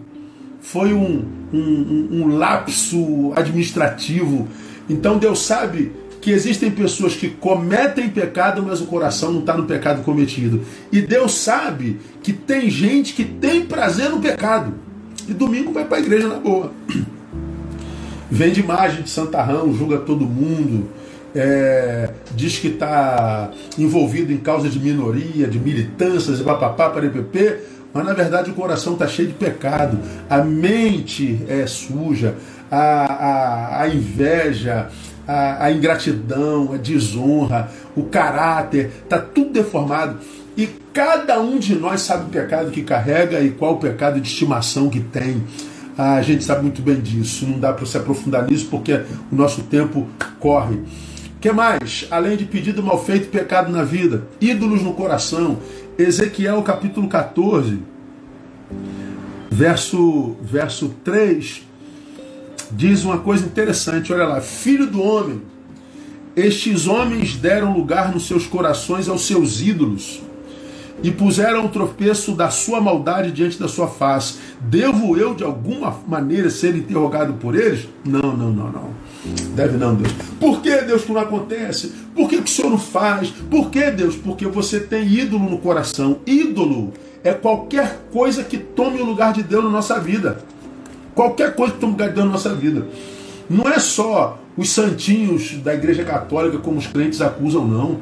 [0.62, 4.48] foi um, um, um lapso administrativo.
[4.88, 9.66] Então Deus sabe que existem pessoas que cometem pecado, mas o coração não está no
[9.66, 10.62] pecado cometido.
[10.92, 14.74] E Deus sabe que tem gente que tem prazer no pecado.
[15.28, 16.72] E domingo vai para a igreja na boa.
[18.30, 20.88] Vende imagem de santarrão, julga todo mundo,
[21.36, 27.60] é, diz que está envolvido em causa de minoria, de militâncias e papapá, para EPP,
[27.94, 32.36] mas na verdade o coração está cheio de pecado, a mente é suja,
[32.70, 34.90] a, a, a inveja,
[35.28, 40.18] a, a, ingratidão, a desonra, o caráter, está tudo deformado.
[40.56, 44.28] E cada um de nós sabe o pecado que carrega e qual o pecado de
[44.28, 45.44] estimação que tem.
[45.98, 49.64] A gente sabe muito bem disso, não dá para se aprofundar nisso porque o nosso
[49.64, 50.08] tempo
[50.40, 50.80] corre.
[51.42, 52.06] Que mais?
[52.12, 55.58] Além de pedido mal feito, pecado na vida, ídolos no coração,
[55.98, 57.80] Ezequiel capítulo 14,
[59.50, 61.64] verso, verso 3,
[62.72, 65.42] diz uma coisa interessante, olha lá, filho do homem,
[66.36, 70.22] estes homens deram lugar nos seus corações aos seus ídolos
[71.04, 74.36] e puseram o tropeço da sua maldade diante da sua face.
[74.60, 77.88] Devo eu, de alguma maneira, ser interrogado por eles?
[78.06, 78.90] Não, não, não, não.
[79.56, 80.14] Deve não, Deus.
[80.40, 81.92] Por que, Deus, que não acontece?
[82.16, 83.30] Por que, que o Senhor não faz?
[83.50, 84.16] Por que, Deus?
[84.16, 86.20] Porque você tem ídolo no coração.
[86.26, 90.44] Ídolo é qualquer coisa que tome o lugar de Deus na nossa vida.
[91.14, 92.88] Qualquer coisa que tome o lugar de Deus na nossa vida.
[93.50, 98.00] Não é só os santinhos da Igreja Católica, como os crentes acusam, não.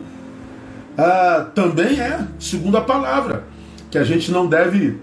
[1.02, 3.46] Ah, também é, segundo a palavra,
[3.90, 4.98] que a gente não deve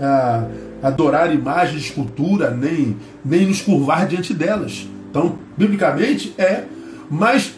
[0.00, 0.46] ah,
[0.80, 4.86] adorar imagens escultura, nem, nem nos curvar diante delas.
[5.10, 6.62] Então, biblicamente é,
[7.10, 7.52] mas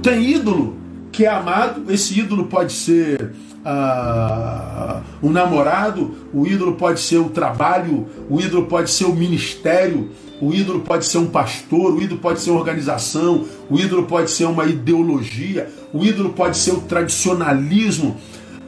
[0.00, 0.76] tem ídolo
[1.10, 3.32] que é amado, esse ídolo pode ser
[3.64, 10.08] ah, um namorado, o ídolo pode ser o trabalho, o ídolo pode ser o ministério,
[10.44, 14.30] o ídolo pode ser um pastor, o ídolo pode ser uma organização, o ídolo pode
[14.30, 18.16] ser uma ideologia, o ídolo pode ser o tradicionalismo,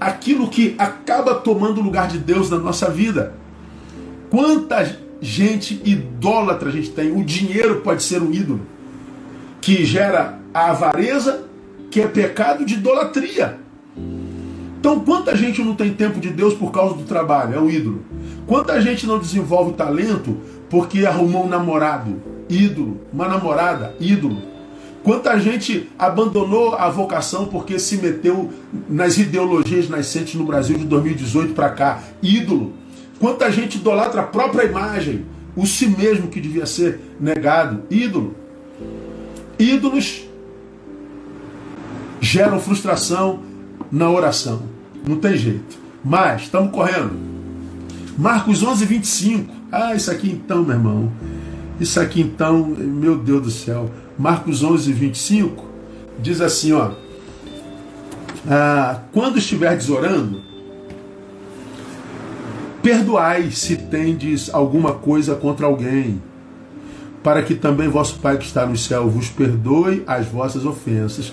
[0.00, 3.34] aquilo que acaba tomando o lugar de Deus na nossa vida.
[4.30, 7.12] Quanta gente idólatra a gente tem.
[7.12, 8.62] O dinheiro pode ser um ídolo
[9.60, 11.44] que gera a avareza,
[11.90, 13.58] que é pecado de idolatria.
[14.78, 17.54] Então, quanta gente não tem tempo de Deus por causa do trabalho?
[17.54, 18.04] É um ídolo.
[18.46, 20.38] Quanta gente não desenvolve talento
[20.68, 22.20] porque arrumou um namorado?
[22.48, 23.00] Ídolo.
[23.12, 23.94] Uma namorada?
[24.00, 24.42] Ídolo.
[25.02, 28.52] Quanta gente abandonou a vocação porque se meteu
[28.88, 32.02] nas ideologias nascentes no Brasil de 2018 para cá?
[32.20, 32.72] Ídolo.
[33.20, 37.84] Quanta gente idolatra a própria imagem, o si mesmo que devia ser negado.
[37.88, 38.34] Ídolo.
[39.58, 40.24] Ídolos
[42.20, 43.40] geram frustração
[43.90, 44.62] na oração.
[45.06, 45.78] Não tem jeito.
[46.04, 47.12] Mas, estamos correndo.
[48.18, 49.55] Marcos 11, 25.
[49.70, 51.12] Ah, isso aqui então, meu irmão.
[51.80, 53.90] Isso aqui então, meu Deus do céu.
[54.18, 55.64] Marcos 11, 25
[56.20, 56.90] diz assim: ó.
[58.48, 60.40] Ah, quando estiverdes orando,
[62.82, 66.22] perdoai se tendes alguma coisa contra alguém,
[67.22, 71.32] para que também vosso Pai que está no céu vos perdoe as vossas ofensas.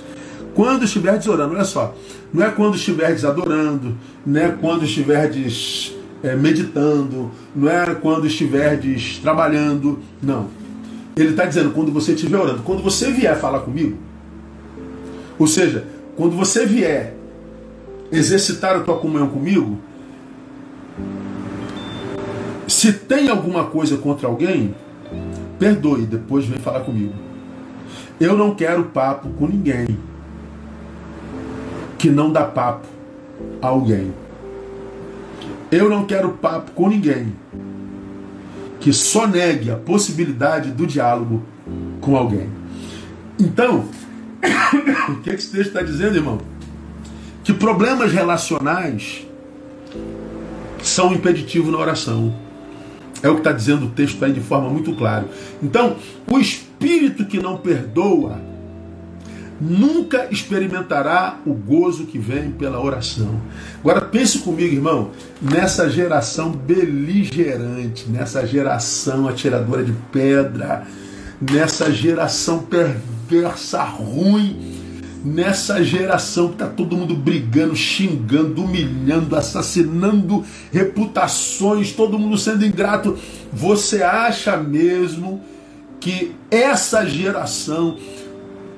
[0.55, 1.95] Quando estiverdes orando, olha só,
[2.33, 9.19] não é quando estiverdes adorando, não é quando estiverdes é, meditando, não é quando estiverdes
[9.19, 10.47] trabalhando, não.
[11.15, 13.97] Ele está dizendo quando você estiver orando, quando você vier falar comigo,
[15.37, 17.15] ou seja, quando você vier
[18.11, 19.77] exercitar a tua comunhão comigo,
[22.67, 24.73] se tem alguma coisa contra alguém,
[25.59, 27.13] perdoe, depois vem falar comigo.
[28.19, 29.87] Eu não quero papo com ninguém
[31.97, 32.87] que não dá papo
[33.61, 34.13] a alguém.
[35.73, 37.33] Eu não quero papo com ninguém
[38.79, 41.41] que só negue a possibilidade do diálogo
[41.99, 42.47] com alguém.
[43.39, 43.85] Então,
[45.09, 46.37] o que esse texto está dizendo, irmão?
[47.43, 49.25] Que problemas relacionais
[50.83, 52.35] são impeditivo na oração.
[53.23, 55.27] É o que está dizendo o texto aí de forma muito clara.
[55.61, 55.95] Então,
[56.31, 58.39] o espírito que não perdoa
[59.63, 63.39] nunca experimentará o gozo que vem pela oração.
[63.79, 65.11] Agora pense comigo, irmão,
[65.41, 70.85] nessa geração beligerante, nessa geração atiradora de pedra,
[71.39, 74.81] nessa geração perversa, ruim,
[75.23, 83.17] nessa geração que está todo mundo brigando, xingando, humilhando, assassinando reputações, todo mundo sendo ingrato.
[83.51, 85.41] Você acha mesmo
[86.01, 87.97] que essa geração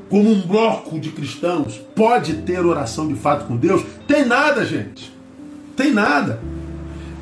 [0.09, 3.83] como um bloco de cristãos pode ter oração de fato com Deus?
[4.07, 5.13] Tem nada, gente.
[5.75, 6.39] Tem nada.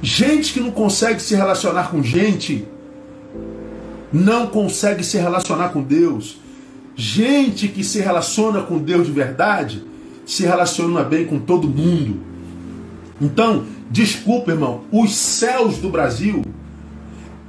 [0.01, 2.67] Gente que não consegue se relacionar com gente,
[4.11, 6.39] não consegue se relacionar com Deus.
[6.95, 9.83] Gente que se relaciona com Deus de verdade,
[10.25, 12.21] se relaciona bem com todo mundo.
[13.19, 16.43] Então, desculpa, irmão, os céus do Brasil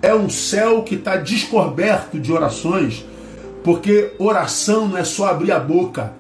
[0.00, 3.04] é um céu que está descoberto de orações
[3.64, 6.12] porque oração não é só abrir a boca.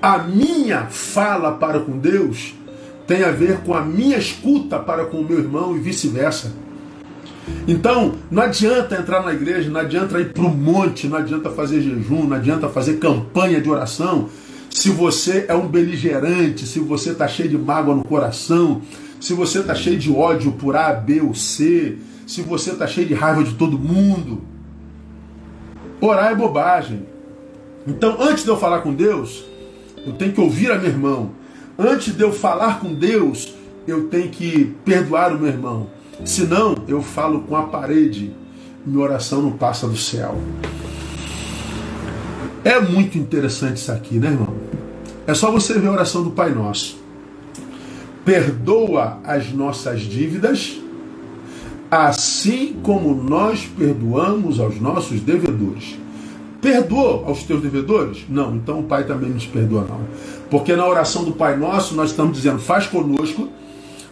[0.00, 2.54] A minha fala para com Deus
[3.06, 6.52] tem a ver com a minha escuta para com o meu irmão e vice-versa.
[7.66, 11.82] Então, não adianta entrar na igreja, não adianta ir para o monte, não adianta fazer
[11.82, 14.28] jejum, não adianta fazer campanha de oração,
[14.70, 18.80] se você é um beligerante, se você está cheio de mágoa no coração,
[19.20, 23.08] se você está cheio de ódio por A, B ou C, se você está cheio
[23.08, 24.40] de raiva de todo mundo.
[26.00, 27.06] Orar é bobagem.
[27.86, 29.44] Então, antes de eu falar com Deus,
[30.06, 31.32] eu tenho que ouvir a meu irmão.
[31.78, 33.54] Antes de eu falar com Deus,
[33.86, 35.88] eu tenho que perdoar o meu irmão.
[36.24, 38.34] Senão, eu falo com a parede.
[38.84, 40.40] Minha oração não passa do céu.
[42.64, 44.54] É muito interessante isso aqui, né, irmão?
[45.26, 46.98] É só você ver a oração do Pai Nosso.
[48.24, 50.80] Perdoa as nossas dívidas
[51.90, 55.98] assim como nós perdoamos aos nossos devedores.
[56.60, 58.24] Perdoou aos teus devedores?
[58.28, 60.00] Não, então o Pai também nos perdoa, não.
[60.50, 63.48] Porque na oração do Pai Nosso nós estamos dizendo, faz conosco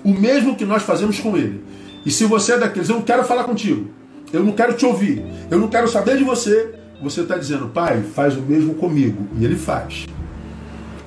[0.02, 1.62] o mesmo que nós fazemos com Ele.
[2.06, 3.88] E se você é daqueles, eu não quero falar contigo,
[4.32, 8.02] eu não quero te ouvir, eu não quero saber de você, você está dizendo, Pai,
[8.02, 9.28] faz o mesmo comigo.
[9.38, 10.06] E Ele faz.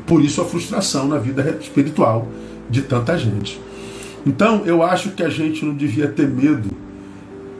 [0.05, 2.27] Por isso a frustração na vida espiritual
[2.69, 3.59] de tanta gente.
[4.25, 6.69] Então, eu acho que a gente não devia ter medo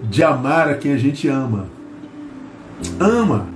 [0.03, 1.65] de amar a quem a gente ama.
[2.99, 3.47] Ama.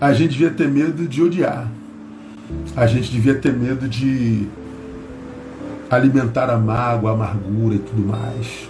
[0.00, 1.70] A gente devia ter medo de odiar.
[2.76, 4.46] A gente devia ter medo de
[5.90, 8.68] alimentar a mágoa, a amargura e tudo mais.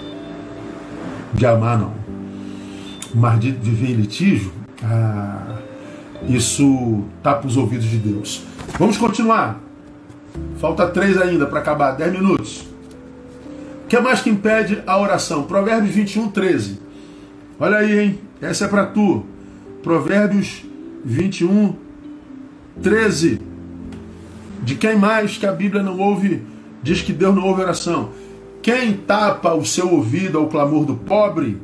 [1.34, 1.94] De amar, não.
[3.14, 5.56] Mas de viver em litígio, ah,
[6.28, 8.42] isso tapa os ouvidos de Deus.
[8.78, 9.60] Vamos continuar.
[10.58, 12.66] Falta três ainda para acabar, dez minutos.
[13.86, 15.44] O que mais que impede a oração?
[15.44, 16.80] Provérbios 21, 13.
[17.56, 18.18] Olha aí, hein?
[18.42, 19.24] Essa é para tu.
[19.80, 20.64] Provérbios
[21.04, 21.72] 21,
[22.82, 23.40] 13.
[24.64, 26.42] De quem mais que a Bíblia não ouve,
[26.82, 28.10] diz que Deus não ouve oração?
[28.60, 31.56] Quem tapa o seu ouvido ao clamor do pobre,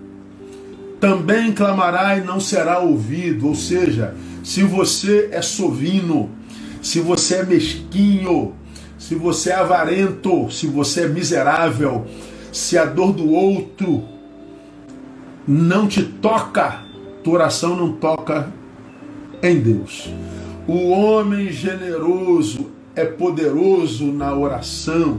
[1.01, 3.49] também clamará e não será ouvido.
[3.49, 4.15] Ou seja,
[4.45, 6.31] se você é sovino,
[6.81, 8.55] se você é mesquinho,
[9.03, 12.07] se você é avarento, se você é miserável,
[12.53, 14.05] Se a dor do outro
[15.49, 16.83] não te toca,
[17.25, 18.53] tua oração não toca
[19.43, 20.13] em Deus.
[20.69, 25.19] O homem generoso é poderoso na oração.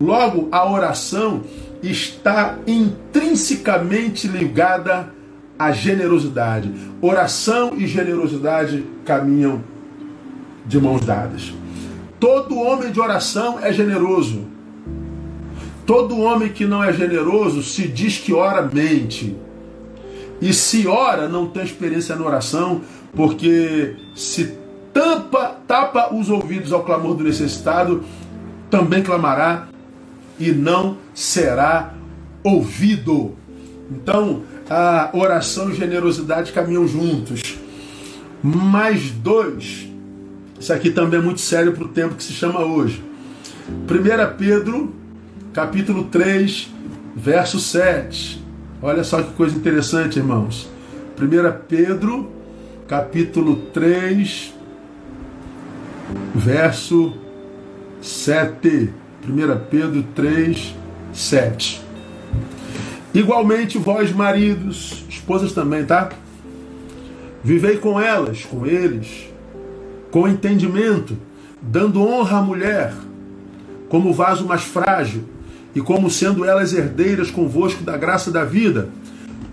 [0.00, 1.42] Logo, a oração
[1.82, 5.12] está intrinsecamente ligada
[5.58, 6.72] à generosidade.
[7.02, 9.62] Oração e generosidade caminham
[10.66, 11.52] de mãos dadas.
[12.24, 14.46] Todo homem de oração é generoso.
[15.84, 19.36] Todo homem que não é generoso se diz que ora mente.
[20.40, 22.80] E se ora, não tem experiência na oração,
[23.14, 24.56] porque se
[24.90, 28.02] tampa, tapa os ouvidos ao clamor do necessitado,
[28.70, 29.68] também clamará
[30.40, 31.92] e não será
[32.42, 33.34] ouvido.
[33.90, 37.58] Então, a oração e generosidade caminham juntos.
[38.42, 39.92] Mais dois.
[40.64, 43.04] Isso aqui também é muito sério para o tempo que se chama hoje.
[43.68, 44.94] 1 Pedro,
[45.52, 46.72] capítulo 3,
[47.14, 48.42] verso 7.
[48.80, 50.66] Olha só que coisa interessante, irmãos.
[51.20, 52.32] 1 Pedro,
[52.88, 54.54] capítulo 3,
[56.34, 57.12] verso
[58.00, 58.90] 7.
[59.28, 60.74] 1 Pedro 3,
[61.12, 61.82] 7.
[63.12, 66.08] Igualmente, vós, maridos, esposas também, tá?
[67.42, 69.33] Vivei com elas, com eles,
[70.14, 71.18] com entendimento,
[71.60, 72.94] dando honra à mulher,
[73.88, 75.24] como vaso mais frágil
[75.74, 78.90] e como sendo elas herdeiras convosco da graça da vida,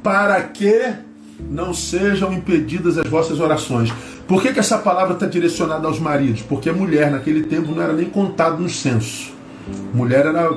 [0.04, 0.94] para que
[1.50, 3.92] não sejam impedidas as vossas orações.
[4.28, 6.44] Por que, que essa palavra está direcionada aos maridos?
[6.44, 9.34] Porque a mulher naquele tempo não era nem contado no censo.
[9.92, 10.48] Mulher era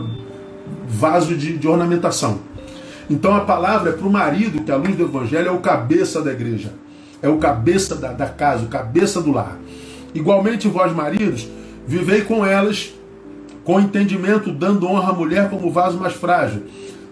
[0.87, 2.41] vaso de, de ornamentação.
[3.09, 6.21] Então a palavra é para o marido, que a luz do evangelho é o cabeça
[6.21, 6.75] da igreja,
[7.23, 9.57] é o cabeça da, da casa, o cabeça do lar.
[10.15, 11.49] Igualmente, vós, maridos,
[11.87, 12.95] vivei com elas
[13.65, 16.65] com entendimento, dando honra à mulher como vaso mais frágil,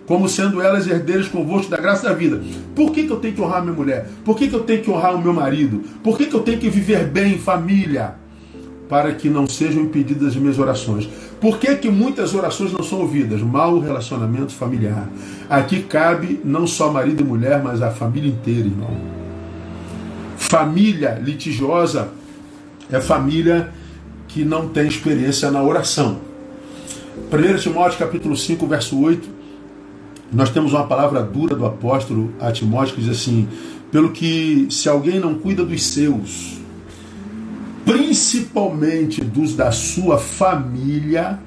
[0.06, 2.42] como sendo elas herdeiras convosco da graça da vida.
[2.76, 4.08] Por que, que eu tenho que honrar a minha mulher?
[4.24, 5.82] Por que, que eu tenho que honrar o meu marido?
[6.04, 8.14] Por que, que eu tenho que viver bem em família?
[8.88, 11.08] Para que não sejam impedidas as minhas orações.
[11.40, 13.40] Por que, que muitas orações não são ouvidas?
[13.40, 15.08] Mau relacionamento familiar.
[15.48, 18.94] Aqui cabe não só marido e mulher, mas a família inteira, irmão.
[20.36, 22.08] Família litigiosa
[22.92, 23.72] é família
[24.28, 26.18] que não tem experiência na oração.
[27.30, 29.28] 1 Timóteo capítulo 5, verso 8,
[30.32, 33.48] nós temos uma palavra dura do apóstolo a Timóteo que diz assim:
[33.90, 36.58] pelo que se alguém não cuida dos seus,
[37.84, 41.38] principalmente dos da sua família,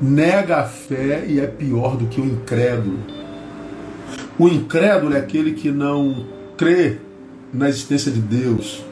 [0.00, 2.98] nega a fé e é pior do que o incrédulo.
[4.38, 6.98] O incrédulo é aquele que não crê
[7.52, 8.84] na existência de Deus,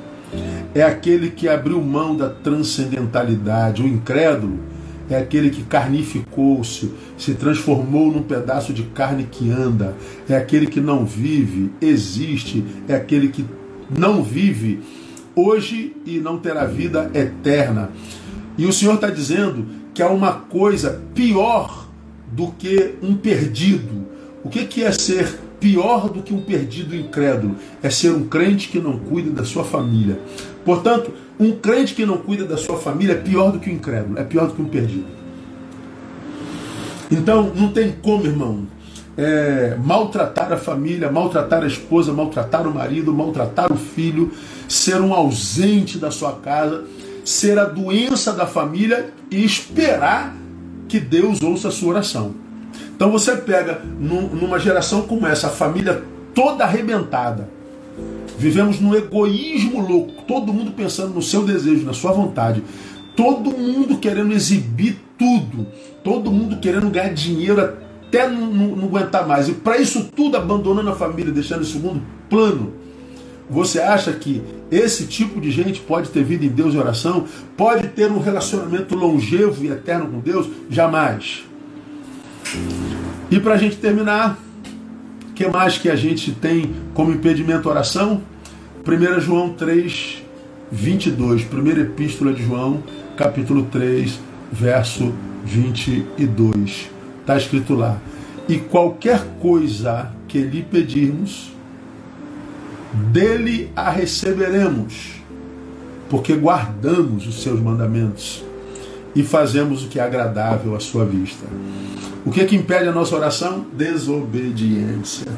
[0.75, 3.83] é aquele que abriu mão da transcendentalidade.
[3.83, 4.59] O incrédulo
[5.09, 9.97] é aquele que carnificou-se, se transformou num pedaço de carne que anda,
[10.29, 13.45] é aquele que não vive, existe, é aquele que
[13.89, 14.81] não vive
[15.35, 17.91] hoje e não terá vida eterna.
[18.59, 21.87] E o Senhor está dizendo que há uma coisa pior
[22.33, 24.07] do que um perdido.
[24.43, 27.57] O que, que é ser pior do que um perdido incrédulo?
[27.83, 30.17] É ser um crente que não cuida da sua família.
[30.65, 34.17] Portanto, um crente que não cuida da sua família é pior do que um incrédulo,
[34.17, 35.07] é pior do que um perdido.
[37.11, 38.69] Então, não tem como, irmão,
[39.17, 44.31] é, maltratar a família, maltratar a esposa, maltratar o marido, maltratar o filho,
[44.69, 46.85] ser um ausente da sua casa,
[47.25, 50.33] ser a doença da família e esperar
[50.89, 52.46] que Deus ouça a sua oração.
[52.97, 56.03] Então você pega numa geração como essa, a família
[56.35, 57.49] toda arrebentada,
[58.39, 62.63] Vivemos num egoísmo louco, todo mundo pensando no seu desejo, na sua vontade,
[63.17, 65.67] todo mundo querendo exibir tudo,
[66.05, 69.49] todo mundo querendo ganhar dinheiro até não, não, não aguentar mais.
[69.49, 72.75] E para isso tudo, abandonando a família, deixando em segundo plano.
[73.49, 77.25] Você acha que esse tipo de gente pode ter vida em Deus e oração?
[77.57, 80.49] Pode ter um relacionamento longevo e eterno com Deus?
[80.69, 81.45] Jamais.
[83.31, 84.39] E para a gente terminar,
[85.35, 88.23] que mais que a gente tem como impedimento a oração?
[88.87, 90.23] 1 João 3,
[90.71, 91.45] 22.
[91.45, 92.83] Primeira epístola de João,
[93.17, 94.21] capítulo 3,
[94.53, 95.13] verso
[95.45, 96.91] 22.
[97.21, 97.99] Está escrito lá.
[98.49, 101.53] E qualquer coisa que lhe pedirmos,
[103.13, 105.17] dele a receberemos,
[106.09, 108.45] porque guardamos os seus mandamentos
[109.15, 111.47] e fazemos o que é agradável à sua vista.
[112.27, 113.65] O que é que impede a nossa oração?
[113.73, 115.29] Desobediência.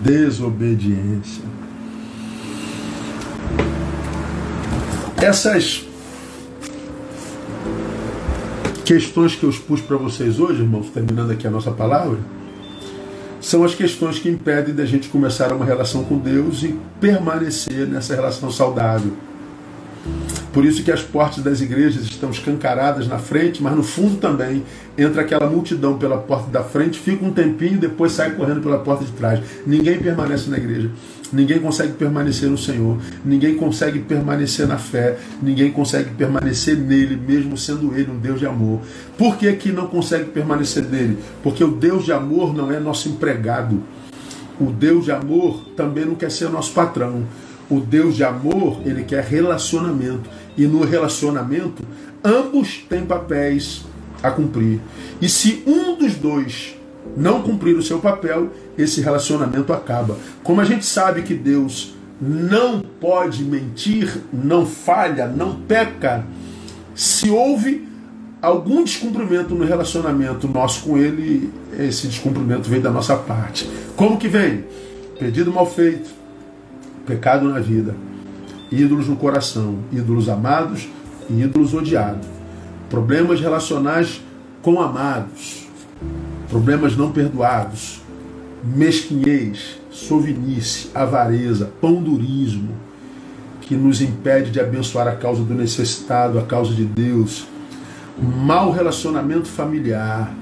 [0.00, 1.42] Desobediência.
[5.20, 5.84] Essas
[8.84, 12.20] questões que eu expus para vocês hoje, irmãos, terminando aqui a nossa palavra,
[13.40, 18.14] são as questões que impedem da gente começar uma relação com Deus e permanecer nessa
[18.14, 19.14] relação saudável.
[20.58, 24.64] Por isso que as portas das igrejas estão escancaradas na frente, mas no fundo também
[24.98, 29.04] entra aquela multidão pela porta da frente, fica um tempinho depois sai correndo pela porta
[29.04, 29.40] de trás.
[29.64, 30.90] Ninguém permanece na igreja.
[31.32, 37.56] Ninguém consegue permanecer no Senhor, ninguém consegue permanecer na fé, ninguém consegue permanecer nele, mesmo
[37.56, 38.80] sendo ele um Deus de amor.
[39.16, 41.18] Por que, que não consegue permanecer nele?
[41.40, 43.80] Porque o Deus de amor não é nosso empregado.
[44.58, 47.22] O Deus de amor também não quer ser nosso patrão.
[47.70, 50.28] O Deus de amor, ele quer relacionamento.
[50.58, 51.84] E no relacionamento,
[52.22, 53.84] ambos têm papéis
[54.22, 54.80] a cumprir.
[55.22, 56.76] E se um dos dois
[57.16, 60.18] não cumprir o seu papel, esse relacionamento acaba.
[60.42, 66.26] Como a gente sabe que Deus não pode mentir, não falha, não peca,
[66.94, 67.86] se houve
[68.42, 73.70] algum descumprimento no relacionamento nosso com Ele, esse descumprimento vem da nossa parte.
[73.96, 74.64] Como que vem?
[75.18, 76.10] Pedido mal feito,
[77.06, 77.94] pecado na vida,
[78.70, 80.88] ídolos no coração, ídolos amados
[81.28, 82.26] e ídolos odiados,
[82.88, 84.22] problemas relacionais
[84.62, 85.68] com amados,
[86.48, 88.02] problemas não perdoados,
[88.64, 92.74] mesquinhez, sovinice, avareza, pandurismo,
[93.60, 97.46] que nos impede de abençoar a causa do necessitado, a causa de Deus,
[98.20, 100.34] mau relacionamento familiar,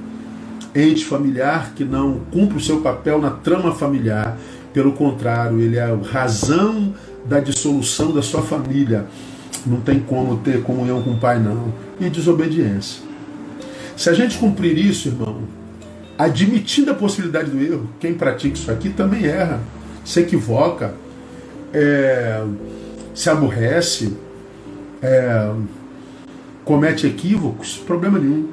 [0.74, 4.38] ente familiar que não cumpre o seu papel na trama familiar,
[4.72, 6.94] pelo contrário, ele é a razão
[7.28, 9.06] da dissolução da sua família.
[9.66, 11.72] Não tem como ter comunhão com o pai, não.
[12.00, 13.02] E desobediência.
[13.96, 15.42] Se a gente cumprir isso, irmão,
[16.18, 19.60] admitindo a possibilidade do erro, quem pratica isso aqui também erra,
[20.04, 20.94] se equivoca,
[21.72, 22.44] é,
[23.14, 24.16] se aborrece,
[25.02, 25.50] é,
[26.64, 28.48] comete equívocos, problema nenhum.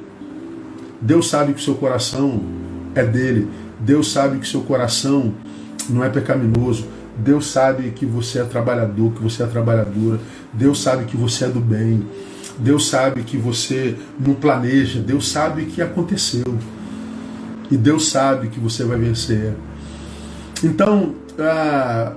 [1.02, 2.42] Deus sabe que o seu coração
[2.96, 3.48] é dele,
[3.80, 5.34] Deus sabe que o seu coração
[5.90, 6.88] não é pecaminoso,
[7.18, 10.20] Deus sabe que você é trabalhador, que você é trabalhadora,
[10.52, 12.06] Deus sabe que você é do bem,
[12.58, 16.58] Deus sabe que você não planeja, Deus sabe que aconteceu.
[17.72, 19.54] E Deus sabe que você vai vencer.
[20.64, 22.14] Então, ah,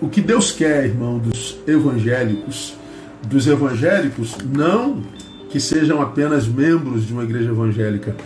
[0.00, 2.74] o que Deus quer, irmão, dos evangélicos,
[3.22, 5.02] dos evangélicos, não
[5.50, 8.16] que sejam apenas membros de uma igreja evangélica,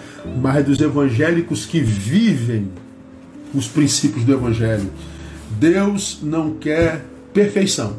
[0.40, 2.70] mas dos evangélicos que vivem
[3.54, 4.90] os princípios do evangelho.
[5.50, 7.96] Deus não quer perfeição.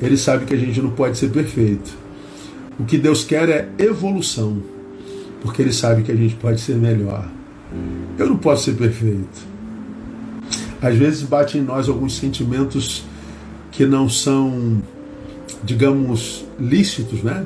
[0.00, 1.96] Ele sabe que a gente não pode ser perfeito.
[2.78, 4.62] O que Deus quer é evolução,
[5.40, 7.26] porque Ele sabe que a gente pode ser melhor.
[8.18, 9.46] Eu não posso ser perfeito.
[10.80, 13.02] Às vezes bate em nós alguns sentimentos
[13.72, 14.82] que não são,
[15.64, 17.44] digamos, lícitos, né?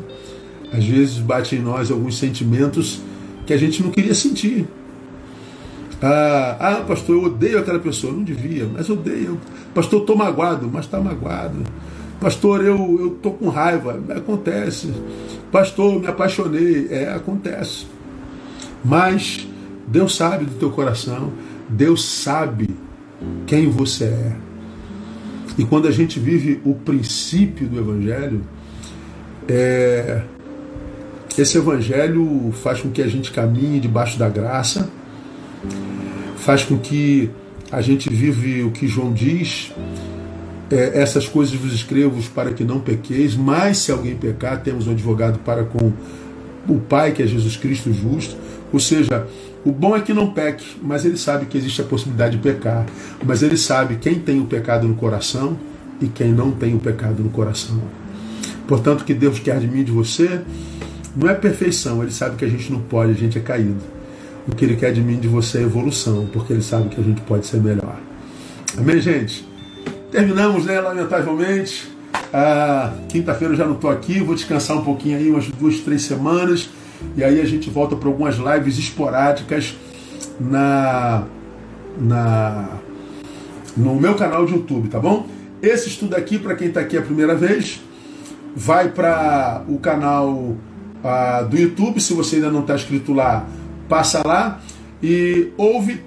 [0.72, 3.00] Às vezes bate em nós alguns sentimentos
[3.46, 4.66] que a gente não queria sentir.
[6.02, 8.12] Ah, ah, pastor, eu odeio aquela pessoa.
[8.12, 9.38] Não devia, mas odeio.
[9.74, 11.62] Pastor, estou magoado, mas está magoado.
[12.20, 14.00] Pastor, eu estou com raiva.
[14.16, 14.92] Acontece.
[15.52, 16.88] Pastor, me apaixonei.
[16.90, 17.86] É, acontece.
[18.84, 19.46] Mas
[19.86, 21.32] Deus sabe do teu coração,
[21.68, 22.70] Deus sabe
[23.46, 24.36] quem você é.
[25.58, 28.40] E quando a gente vive o princípio do Evangelho,
[29.48, 30.22] é,
[31.36, 34.88] esse Evangelho faz com que a gente caminhe debaixo da graça,
[36.38, 37.30] faz com que
[37.70, 39.72] a gente vive o que João diz,
[40.70, 44.92] é, essas coisas vos escrevo para que não pequeis, mas se alguém pecar, temos um
[44.92, 45.92] advogado para com
[46.68, 48.36] o Pai, que é Jesus Cristo justo.
[48.72, 49.26] Ou seja,
[49.64, 52.86] o bom é que não peque, mas ele sabe que existe a possibilidade de pecar.
[53.24, 55.58] Mas ele sabe quem tem o pecado no coração
[56.00, 57.82] e quem não tem o pecado no coração.
[58.68, 60.40] Portanto, o que Deus quer de mim e de você
[61.16, 63.80] não é perfeição, ele sabe que a gente não pode, a gente é caído.
[64.50, 67.04] O que ele quer de mim de você é evolução, porque ele sabe que a
[67.04, 67.96] gente pode ser melhor.
[68.76, 69.48] Amém, gente?
[70.10, 71.88] Terminamos, né, lamentavelmente.
[72.32, 76.02] Ah, Quinta-feira eu já não estou aqui, vou descansar um pouquinho aí, umas duas, três
[76.02, 76.68] semanas.
[77.16, 79.76] E aí a gente volta para algumas lives esporádicas
[80.38, 81.24] na,
[81.98, 82.68] na
[83.76, 85.26] no meu canal de YouTube, tá bom?
[85.62, 87.80] Esse estudo aqui, para quem está aqui a primeira vez,
[88.54, 92.00] vai para o canal uh, do YouTube.
[92.00, 93.46] Se você ainda não está inscrito lá,
[93.90, 94.60] passa lá
[95.02, 96.00] e ouve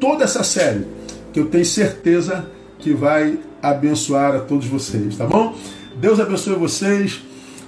[0.00, 0.86] toda essa série,
[1.32, 2.46] que eu tenho certeza
[2.78, 5.54] que vai abençoar a todos vocês, tá bom?
[6.00, 7.20] Deus abençoe vocês,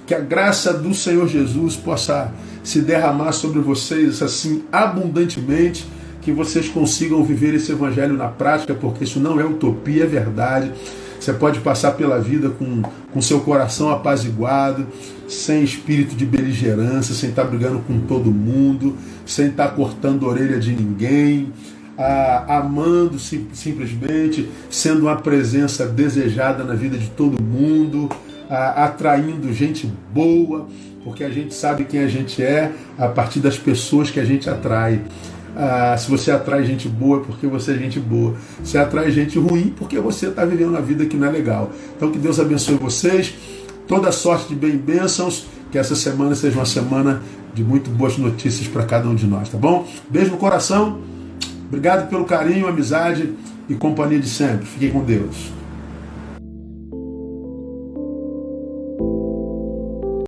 [0.07, 2.33] que a graça do Senhor Jesus possa
[2.63, 5.85] se derramar sobre vocês assim abundantemente,
[6.21, 10.71] que vocês consigam viver esse evangelho na prática, porque isso não é utopia, é verdade.
[11.19, 12.81] Você pode passar pela vida com,
[13.13, 14.87] com seu coração apaziguado,
[15.31, 20.59] sem espírito de beligerância, sem estar brigando com todo mundo, sem estar cortando a orelha
[20.59, 21.51] de ninguém,
[21.97, 28.09] ah, amando sim, simplesmente, sendo uma presença desejada na vida de todo mundo,
[28.49, 30.67] ah, atraindo gente boa,
[31.03, 34.49] porque a gente sabe quem a gente é a partir das pessoas que a gente
[34.49, 35.01] atrai.
[35.55, 38.35] Ah, se você atrai gente boa, é porque você é gente boa.
[38.63, 41.71] Se atrai gente ruim, porque você está vivendo uma vida que não é legal.
[41.95, 43.33] Então que Deus abençoe vocês,
[43.91, 47.21] toda sorte de bem e bênçãos, que essa semana seja uma semana
[47.53, 49.85] de muito boas notícias para cada um de nós, tá bom?
[50.09, 51.01] Beijo no coração,
[51.67, 53.33] obrigado pelo carinho, amizade
[53.67, 54.65] e companhia de sempre.
[54.65, 55.60] Fiquem com Deus.